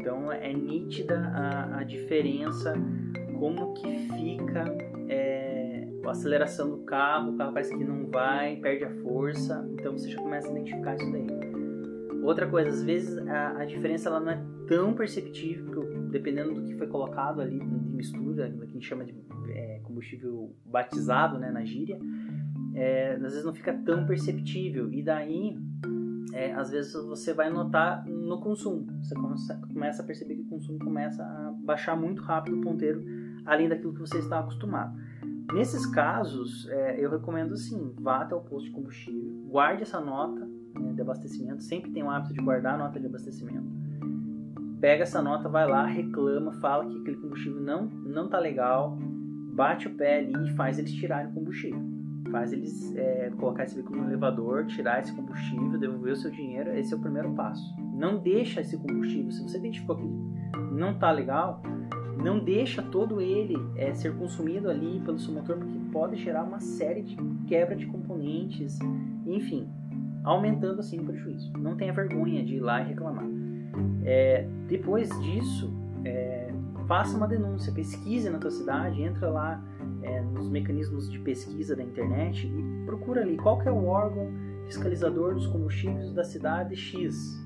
Então, 0.00 0.32
é 0.32 0.50
nítida 0.50 1.30
a, 1.34 1.80
a 1.80 1.84
diferença, 1.84 2.72
como 3.38 3.74
que 3.74 3.98
fica 4.14 4.64
é, 5.08 5.37
a 6.08 6.12
aceleração 6.12 6.70
do 6.70 6.78
carro, 6.78 7.32
o 7.32 7.36
carro 7.36 7.52
parece 7.52 7.76
que 7.76 7.84
não 7.84 8.06
vai, 8.06 8.56
perde 8.56 8.84
a 8.84 8.90
força. 9.02 9.66
Então, 9.72 9.92
você 9.92 10.10
já 10.10 10.20
começa 10.20 10.48
a 10.48 10.50
identificar 10.50 10.96
isso 10.96 11.10
daí. 11.10 11.26
Outra 12.22 12.46
coisa, 12.46 12.68
às 12.68 12.82
vezes 12.82 13.16
a, 13.26 13.60
a 13.60 13.64
diferença 13.64 14.08
ela 14.08 14.20
não 14.20 14.32
é 14.32 14.42
tão 14.66 14.92
perceptível, 14.92 15.84
dependendo 16.10 16.54
do 16.54 16.62
que 16.62 16.74
foi 16.74 16.86
colocado 16.86 17.40
ali 17.40 17.58
de 17.58 17.66
mistura, 17.66 18.50
que 18.50 18.62
a 18.62 18.66
gente 18.66 18.86
chama 18.86 19.04
de 19.04 19.14
é, 19.50 19.80
combustível 19.82 20.54
batizado 20.66 21.38
né, 21.38 21.50
na 21.50 21.64
gíria 21.64 21.98
é, 22.78 23.14
às 23.14 23.20
vezes 23.20 23.44
não 23.44 23.52
fica 23.52 23.72
tão 23.72 24.06
perceptível. 24.06 24.92
E 24.92 25.02
daí, 25.02 25.58
é, 26.32 26.52
às 26.52 26.70
vezes 26.70 26.92
você 26.92 27.34
vai 27.34 27.50
notar 27.50 28.06
no 28.06 28.40
consumo. 28.40 28.86
Você 29.02 29.14
começa 29.72 30.02
a 30.02 30.06
perceber 30.06 30.36
que 30.36 30.42
o 30.42 30.48
consumo 30.48 30.78
começa 30.78 31.22
a 31.22 31.52
baixar 31.64 31.96
muito 31.96 32.22
rápido 32.22 32.58
o 32.58 32.60
ponteiro, 32.60 33.04
além 33.44 33.68
daquilo 33.68 33.92
que 33.92 34.00
você 34.00 34.18
está 34.18 34.38
acostumado. 34.38 34.96
Nesses 35.52 35.86
casos, 35.86 36.68
é, 36.68 37.02
eu 37.02 37.10
recomendo 37.10 37.56
sim, 37.56 37.94
vá 38.00 38.22
até 38.22 38.34
o 38.34 38.40
posto 38.40 38.66
de 38.66 38.70
combustível, 38.70 39.46
guarde 39.48 39.82
essa 39.82 40.00
nota 40.00 40.46
né, 40.78 40.92
de 40.92 41.00
abastecimento, 41.00 41.62
sempre 41.62 41.90
tem 41.90 42.02
o 42.02 42.10
hábito 42.10 42.34
de 42.34 42.40
guardar 42.40 42.74
a 42.74 42.78
nota 42.78 43.00
de 43.00 43.06
abastecimento. 43.06 43.66
Pega 44.80 45.02
essa 45.02 45.22
nota, 45.22 45.48
vai 45.48 45.66
lá, 45.66 45.84
reclama, 45.86 46.52
fala 46.60 46.86
que 46.86 46.98
aquele 46.98 47.16
combustível 47.16 47.60
não 47.60 47.86
não 47.86 48.28
tá 48.28 48.38
legal, 48.38 48.96
bate 49.54 49.88
o 49.88 49.94
pé 49.94 50.18
ali 50.18 50.48
e 50.48 50.54
faz 50.54 50.78
eles 50.78 50.92
tirarem 50.92 51.30
o 51.30 51.34
combustível 51.34 51.98
faz 52.30 52.52
eles 52.52 52.94
é, 52.96 53.30
colocar 53.36 53.64
esse 53.64 53.74
veículo 53.74 54.02
no 54.02 54.08
elevador, 54.08 54.66
tirar 54.66 55.00
esse 55.00 55.12
combustível, 55.14 55.78
devolver 55.78 56.12
o 56.12 56.16
seu 56.16 56.30
dinheiro. 56.30 56.76
Esse 56.76 56.92
é 56.92 56.96
o 56.96 57.00
primeiro 57.00 57.32
passo. 57.34 57.74
Não 57.94 58.18
deixa 58.18 58.60
esse 58.60 58.76
combustível. 58.76 59.30
Se 59.30 59.42
você 59.42 59.58
identificou 59.58 59.96
que 59.96 60.06
não 60.72 60.92
está 60.92 61.10
legal, 61.10 61.62
não 62.22 62.38
deixa 62.38 62.82
todo 62.82 63.20
ele 63.20 63.56
é, 63.76 63.94
ser 63.94 64.14
consumido 64.16 64.68
ali 64.68 65.00
pelo 65.00 65.18
seu 65.18 65.32
motor, 65.32 65.56
porque 65.56 65.78
pode 65.92 66.16
gerar 66.16 66.44
uma 66.44 66.60
série 66.60 67.02
de 67.02 67.16
quebra 67.46 67.76
de 67.76 67.86
componentes, 67.86 68.78
enfim, 69.26 69.68
aumentando 70.24 70.80
assim 70.80 71.00
o 71.00 71.04
prejuízo. 71.04 71.52
Não 71.58 71.76
tenha 71.76 71.92
vergonha 71.92 72.44
de 72.44 72.56
ir 72.56 72.60
lá 72.60 72.80
e 72.82 72.88
reclamar. 72.88 73.26
É, 74.04 74.46
depois 74.66 75.08
disso, 75.20 75.72
é, 76.04 76.52
faça 76.86 77.16
uma 77.16 77.28
denúncia, 77.28 77.72
pesquise 77.72 78.28
na 78.28 78.38
tua 78.38 78.50
cidade, 78.50 79.02
entra 79.02 79.30
lá 79.30 79.62
é, 80.02 80.20
nos 80.20 80.48
mecanismos 80.48 81.10
de 81.10 81.18
pesquisa 81.20 81.76
da 81.76 81.82
internet 81.82 82.46
e 82.46 82.84
procura 82.86 83.22
ali 83.22 83.36
qual 83.36 83.60
é 83.62 83.70
o 83.70 83.86
órgão 83.86 84.28
fiscalizador 84.66 85.34
dos 85.34 85.46
combustíveis 85.46 86.12
da 86.12 86.24
cidade 86.24 86.76
X 86.76 87.38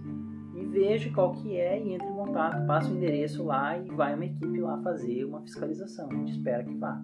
veja 0.72 1.10
qual 1.12 1.32
que 1.32 1.56
é 1.56 1.78
e 1.80 1.92
entre 1.92 2.08
em 2.08 2.14
contato, 2.14 2.66
passa 2.66 2.90
o 2.90 2.96
endereço 2.96 3.44
lá 3.44 3.78
e 3.78 3.90
vai 3.90 4.14
uma 4.14 4.24
equipe 4.24 4.58
lá 4.58 4.78
fazer 4.78 5.24
uma 5.24 5.42
fiscalização. 5.42 6.08
A 6.10 6.14
gente 6.14 6.32
espera 6.32 6.64
que 6.64 6.74
vá. 6.74 7.00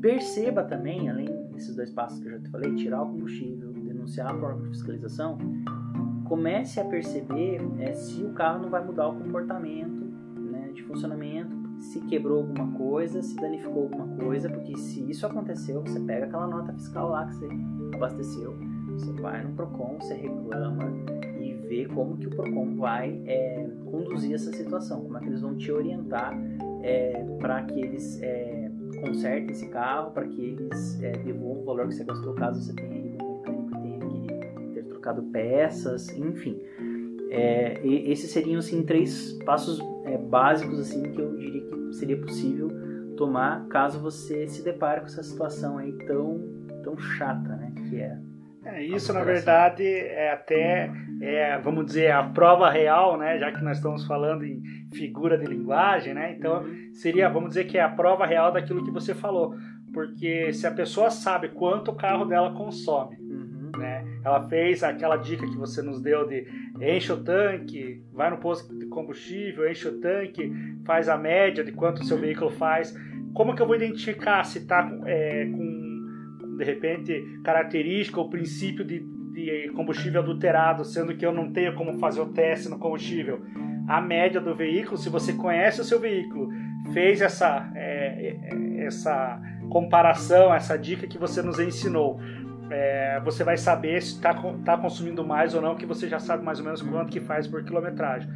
Perceba 0.00 0.62
também, 0.62 1.10
além 1.10 1.26
desses 1.52 1.74
dois 1.74 1.90
passos 1.90 2.20
que 2.20 2.28
eu 2.28 2.32
já 2.32 2.40
te 2.40 2.48
falei, 2.48 2.74
tirar 2.76 3.02
o 3.02 3.06
combustível, 3.06 3.72
denunciar 3.72 4.32
a 4.32 4.52
de 4.54 4.68
fiscalização, 4.68 5.36
comece 6.26 6.80
a 6.80 6.84
perceber 6.84 7.60
é, 7.80 7.92
se 7.92 8.22
o 8.22 8.32
carro 8.32 8.62
não 8.62 8.70
vai 8.70 8.82
mudar 8.84 9.08
o 9.08 9.18
comportamento 9.18 10.04
né, 10.38 10.70
de 10.72 10.82
funcionamento 10.84 11.60
se 11.80 11.98
quebrou 12.02 12.38
alguma 12.38 12.70
coisa, 12.76 13.22
se 13.22 13.34
danificou 13.36 13.84
alguma 13.84 14.06
coisa, 14.18 14.50
porque 14.50 14.76
se 14.76 15.10
isso 15.10 15.26
aconteceu, 15.26 15.80
você 15.80 15.98
pega 16.00 16.26
aquela 16.26 16.46
nota 16.46 16.72
fiscal 16.74 17.08
lá 17.08 17.26
que 17.26 17.34
você 17.34 17.48
abasteceu, 17.94 18.54
você 18.92 19.12
vai 19.12 19.42
no 19.42 19.54
Procon, 19.54 19.98
você 19.98 20.14
reclama 20.14 20.92
vê 21.70 21.86
como 21.86 22.16
que 22.16 22.26
o 22.26 22.30
Procon 22.30 22.74
vai 22.74 23.22
é, 23.26 23.64
conduzir 23.84 24.34
essa 24.34 24.52
situação, 24.52 25.02
como 25.02 25.16
é 25.16 25.20
que 25.20 25.28
eles 25.28 25.40
vão 25.40 25.56
te 25.56 25.70
orientar 25.70 26.36
é, 26.82 27.24
para 27.38 27.62
que 27.62 27.80
eles 27.80 28.20
é, 28.20 28.68
consertem 29.00 29.50
esse 29.50 29.68
carro, 29.68 30.10
para 30.10 30.26
que 30.26 30.40
eles 30.42 31.00
é, 31.00 31.12
devolvam 31.12 31.62
o 31.62 31.64
valor 31.64 31.86
que 31.86 31.94
você 31.94 32.02
gastou, 32.02 32.34
caso 32.34 32.60
você 32.60 32.74
tenha 32.74 32.98
ido 32.98 33.24
no 33.24 33.38
mecânico 33.38 33.70
tenha 33.80 33.98
que 34.00 34.74
ter 34.74 34.84
trocado 34.86 35.22
peças, 35.22 36.08
enfim. 36.16 36.60
É, 37.30 37.80
esses 37.86 38.32
seriam 38.32 38.58
assim 38.58 38.82
três 38.82 39.38
passos 39.44 39.80
é, 40.04 40.18
básicos 40.18 40.80
assim 40.80 41.02
que 41.12 41.20
eu 41.20 41.36
diria 41.36 41.60
que 41.62 41.94
seria 41.94 42.16
possível 42.16 42.68
tomar 43.16 43.68
caso 43.68 44.00
você 44.00 44.48
se 44.48 44.64
depare 44.64 45.00
com 45.00 45.06
essa 45.06 45.22
situação 45.22 45.78
aí 45.78 45.92
tão 46.06 46.40
tão 46.82 46.98
chata, 46.98 47.54
né? 47.54 47.72
Que 47.88 48.00
é. 48.00 48.18
É, 48.72 48.82
isso 48.82 49.12
na 49.12 49.22
verdade 49.22 49.84
é 49.84 50.32
até, 50.32 50.90
é, 51.20 51.58
vamos 51.58 51.86
dizer, 51.86 52.12
a 52.12 52.22
prova 52.22 52.70
real, 52.70 53.16
né? 53.16 53.38
Já 53.38 53.50
que 53.52 53.62
nós 53.62 53.78
estamos 53.78 54.06
falando 54.06 54.44
em 54.44 54.62
figura 54.92 55.36
de 55.36 55.46
linguagem, 55.46 56.14
né? 56.14 56.34
Então 56.36 56.64
seria, 56.92 57.28
vamos 57.28 57.50
dizer 57.50 57.64
que 57.64 57.78
é 57.78 57.82
a 57.82 57.88
prova 57.88 58.26
real 58.26 58.52
daquilo 58.52 58.84
que 58.84 58.90
você 58.90 59.14
falou, 59.14 59.54
porque 59.92 60.52
se 60.52 60.66
a 60.66 60.70
pessoa 60.70 61.10
sabe 61.10 61.48
quanto 61.48 61.90
o 61.90 61.96
carro 61.96 62.24
dela 62.24 62.52
consome, 62.54 63.16
né? 63.76 64.04
Ela 64.24 64.46
fez 64.48 64.82
aquela 64.82 65.16
dica 65.16 65.46
que 65.46 65.56
você 65.56 65.82
nos 65.82 66.00
deu 66.00 66.26
de 66.26 66.46
enche 66.80 67.12
o 67.12 67.22
tanque, 67.22 68.02
vai 68.12 68.30
no 68.30 68.38
posto 68.38 68.76
de 68.78 68.86
combustível, 68.86 69.68
enche 69.68 69.88
o 69.88 70.00
tanque, 70.00 70.52
faz 70.84 71.08
a 71.08 71.16
média 71.16 71.64
de 71.64 71.72
quanto 71.72 72.02
o 72.02 72.04
seu 72.04 72.18
veículo 72.18 72.50
faz. 72.50 72.94
Como 73.32 73.54
que 73.54 73.62
eu 73.62 73.66
vou 73.66 73.76
identificar 73.76 74.44
se 74.44 74.58
está 74.58 74.90
é, 75.06 75.46
com, 75.46 75.79
de 76.60 76.64
repente, 76.64 77.40
característica 77.42 78.20
ou 78.20 78.28
princípio 78.28 78.84
de, 78.84 79.00
de 79.00 79.70
combustível 79.74 80.20
adulterado, 80.20 80.84
sendo 80.84 81.16
que 81.16 81.24
eu 81.24 81.32
não 81.32 81.52
tenho 81.52 81.74
como 81.74 81.98
fazer 81.98 82.20
o 82.20 82.26
teste 82.26 82.68
no 82.68 82.78
combustível? 82.78 83.40
A 83.88 84.00
média 84.00 84.40
do 84.40 84.54
veículo, 84.54 84.96
se 84.96 85.08
você 85.08 85.32
conhece 85.32 85.80
o 85.80 85.84
seu 85.84 85.98
veículo, 85.98 86.48
fez 86.92 87.20
essa, 87.20 87.70
é, 87.74 88.36
é 88.42 88.84
essa 88.84 89.40
comparação, 89.70 90.52
essa 90.54 90.76
dica 90.76 91.06
que 91.06 91.18
você 91.18 91.42
nos 91.42 91.58
ensinou 91.58 92.20
é, 92.70 93.20
você 93.24 93.42
vai 93.42 93.56
saber 93.56 94.00
se 94.00 94.14
está 94.14 94.32
tá 94.64 94.78
consumindo 94.78 95.26
mais 95.26 95.54
ou 95.54 95.60
não, 95.60 95.74
que 95.74 95.84
você 95.84 96.08
já 96.08 96.20
sabe 96.20 96.44
mais 96.44 96.60
ou 96.60 96.64
menos 96.64 96.80
quanto 96.80 97.10
que 97.10 97.20
faz 97.20 97.46
por 97.46 97.64
quilometragem. 97.64 98.30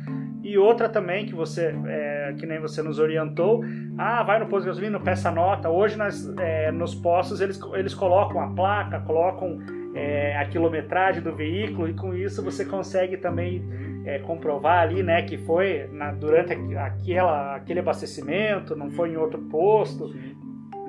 E 0.44 0.58
outra 0.58 0.90
também 0.90 1.24
que 1.24 1.34
você, 1.34 1.74
é, 1.86 2.34
que 2.38 2.44
nem 2.44 2.60
você 2.60 2.82
nos 2.82 2.98
orientou, 2.98 3.64
ah, 3.96 4.22
vai 4.22 4.38
no 4.38 4.46
posto 4.46 4.64
de 4.64 4.68
gasolina, 4.68 5.00
peça 5.00 5.30
nota. 5.30 5.70
Hoje 5.70 5.96
nas, 5.96 6.30
é, 6.36 6.70
nos 6.70 6.94
postos 6.94 7.40
eles, 7.40 7.58
eles 7.72 7.94
colocam 7.94 8.38
a 8.42 8.48
placa, 8.48 9.00
colocam 9.00 9.58
é, 9.94 10.36
a 10.36 10.44
quilometragem 10.44 11.22
do 11.22 11.34
veículo 11.34 11.88
e 11.88 11.94
com 11.94 12.14
isso 12.14 12.44
você 12.44 12.62
consegue 12.62 13.16
também 13.16 13.64
é, 14.04 14.18
comprovar 14.18 14.82
ali, 14.82 15.02
né, 15.02 15.22
que 15.22 15.38
foi 15.38 15.88
na, 15.90 16.12
durante 16.12 16.52
aquela, 16.52 17.56
aquele 17.56 17.80
abastecimento, 17.80 18.76
não 18.76 18.90
foi 18.90 19.12
em 19.12 19.16
outro 19.16 19.40
posto. 19.44 20.14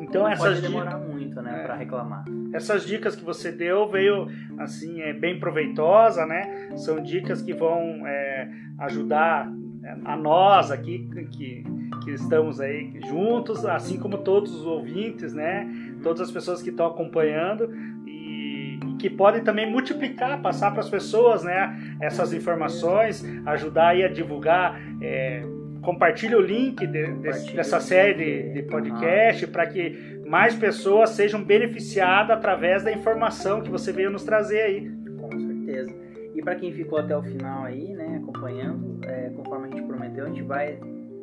Então 0.02 0.24
não 0.24 0.30
essas 0.30 0.60
pode 0.60 0.62
demorar 0.62 1.00
dicas, 1.00 1.15
muito, 1.36 1.42
né, 1.42 1.60
é, 1.60 1.64
para 1.64 1.76
reclamar. 1.76 2.26
Essas 2.54 2.86
dicas 2.86 3.16
que 3.16 3.24
você 3.24 3.52
deu 3.52 3.88
veio 3.90 4.28
assim 4.58 5.02
é 5.02 5.14
bem 5.14 5.40
proveitosa, 5.40 6.26
né? 6.26 6.70
São 6.78 7.02
dicas 7.02 7.42
que 7.42 7.54
vão 7.54 8.08
é, 8.08 8.50
ajudar 8.80 9.52
é, 9.84 9.96
a 10.06 10.16
nós 10.16 10.72
aqui 10.72 11.10
que, 11.32 11.64
que 12.04 12.12
estamos 12.12 12.62
aí 12.62 12.98
juntos, 13.08 13.66
assim 13.66 14.00
como 14.00 14.20
todos 14.20 14.54
os 14.54 14.66
ouvintes, 14.66 15.34
né? 15.34 15.68
Todas 16.02 16.22
as 16.22 16.32
pessoas 16.32 16.62
que 16.62 16.70
estão 16.70 16.88
acompanhando 16.88 17.74
e, 18.06 18.80
e 18.88 18.96
que 18.98 19.10
podem 19.10 19.44
também 19.44 19.70
multiplicar, 19.70 20.42
passar 20.42 20.72
para 20.72 20.80
as 20.80 20.90
pessoas, 20.90 21.44
né? 21.44 21.98
Essas 22.02 22.34
informações, 22.34 23.24
ajudar 23.46 23.90
aí 23.90 24.04
a 24.04 24.08
divulgar. 24.08 24.80
É, 25.02 25.44
compartilhe 25.86 26.36
o 26.36 26.42
link 26.42 26.86
de, 26.88 27.14
de, 27.14 27.54
dessa 27.54 27.80
série 27.80 28.14
de, 28.16 28.54
de 28.54 28.64
podcast 28.64 29.46
para 29.48 29.68
que 29.68 30.20
mais 30.26 30.56
pessoas 30.56 31.12
sejam 31.12 31.44
beneficiadas 31.44 32.36
através 32.36 32.84
da 32.84 32.92
informação 32.92 33.62
que 33.62 33.70
você 33.70 33.94
veio 33.94 34.10
nos 34.10 34.24
trazer 34.24 34.62
aí. 34.62 34.92
Com 35.20 35.40
certeza. 35.40 35.94
E 36.34 36.42
para 36.42 36.56
quem 36.56 36.74
ficou 36.74 36.98
até 36.98 37.16
o 37.16 37.22
final 37.22 37.64
aí, 37.64 37.94
né, 37.94 38.20
acompanhando, 38.22 39.00
é, 39.06 39.30
conforme 39.30 39.68
a 39.68 39.70
gente 39.70 39.88
prometeu, 39.88 40.26
a 40.26 40.28
gente 40.28 40.42
vai 40.42 40.80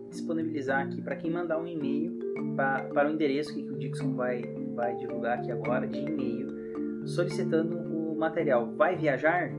disponibilizar 0.09 0.87
aqui 0.87 1.03
para 1.03 1.17
quem 1.17 1.31
mandar 1.31 1.59
um 1.59 1.67
e-mail 1.67 2.19
pra, 2.55 2.85
para 2.85 3.09
o 3.09 3.13
endereço 3.13 3.53
que 3.55 3.63
o 3.63 3.77
Dixon 3.77 4.15
vai, 4.15 4.43
vai 4.75 4.95
divulgar 4.97 5.39
aqui 5.39 5.51
agora, 5.51 5.87
de 5.87 5.99
e-mail, 5.99 7.07
solicitando 7.07 7.77
o 7.77 8.17
material. 8.17 8.73
Vai 8.77 8.97
viajar? 8.97 9.51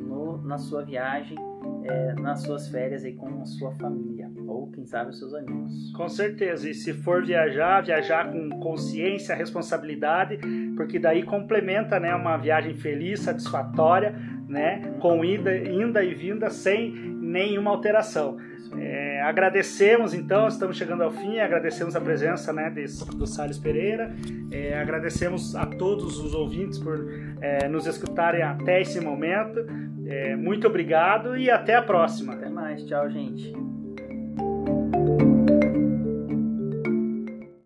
no, 0.00 0.40
na 0.42 0.56
sua 0.56 0.84
viagem, 0.84 1.36
é, 1.84 2.14
nas 2.14 2.42
suas 2.42 2.68
férias 2.68 3.04
aí 3.04 3.14
com 3.14 3.42
a 3.42 3.44
sua 3.44 3.72
família 3.72 4.30
ou 4.46 4.70
quem 4.70 4.86
sabe 4.86 5.10
os 5.10 5.18
seus 5.18 5.34
amigos. 5.34 5.92
Com 5.92 6.08
certeza. 6.08 6.70
E 6.70 6.74
se 6.74 6.92
for 6.92 7.24
viajar, 7.24 7.82
viajar 7.82 8.32
com 8.32 8.48
consciência, 8.60 9.34
responsabilidade, 9.34 10.38
porque 10.76 10.98
daí 10.98 11.24
complementa, 11.24 11.98
né, 12.00 12.14
uma 12.14 12.36
viagem 12.36 12.74
feliz, 12.74 13.20
satisfatória, 13.20 14.14
né, 14.48 14.94
com 15.00 15.24
ida, 15.24 15.56
inda 15.56 16.02
e 16.02 16.14
vinda 16.14 16.48
sem 16.50 16.90
nenhuma 16.92 17.70
alteração. 17.70 18.38
É, 18.76 19.22
agradecemos 19.22 20.12
então, 20.12 20.46
estamos 20.46 20.76
chegando 20.76 21.02
ao 21.02 21.10
fim, 21.10 21.38
agradecemos 21.38 21.96
a 21.96 22.00
presença 22.00 22.52
né, 22.52 22.72
do 23.14 23.26
Salles 23.26 23.58
Pereira, 23.58 24.14
é, 24.50 24.78
agradecemos 24.78 25.56
a 25.56 25.64
todos 25.64 26.18
os 26.18 26.34
ouvintes 26.34 26.78
por 26.78 26.98
é, 27.40 27.66
nos 27.68 27.86
escutarem 27.86 28.42
até 28.42 28.80
esse 28.80 29.00
momento. 29.00 29.64
É, 30.06 30.36
muito 30.36 30.66
obrigado 30.66 31.36
e 31.36 31.50
até 31.50 31.76
a 31.76 31.82
próxima. 31.82 32.34
Até 32.34 32.48
mais, 32.48 32.84
tchau, 32.84 33.08
gente. 33.10 33.67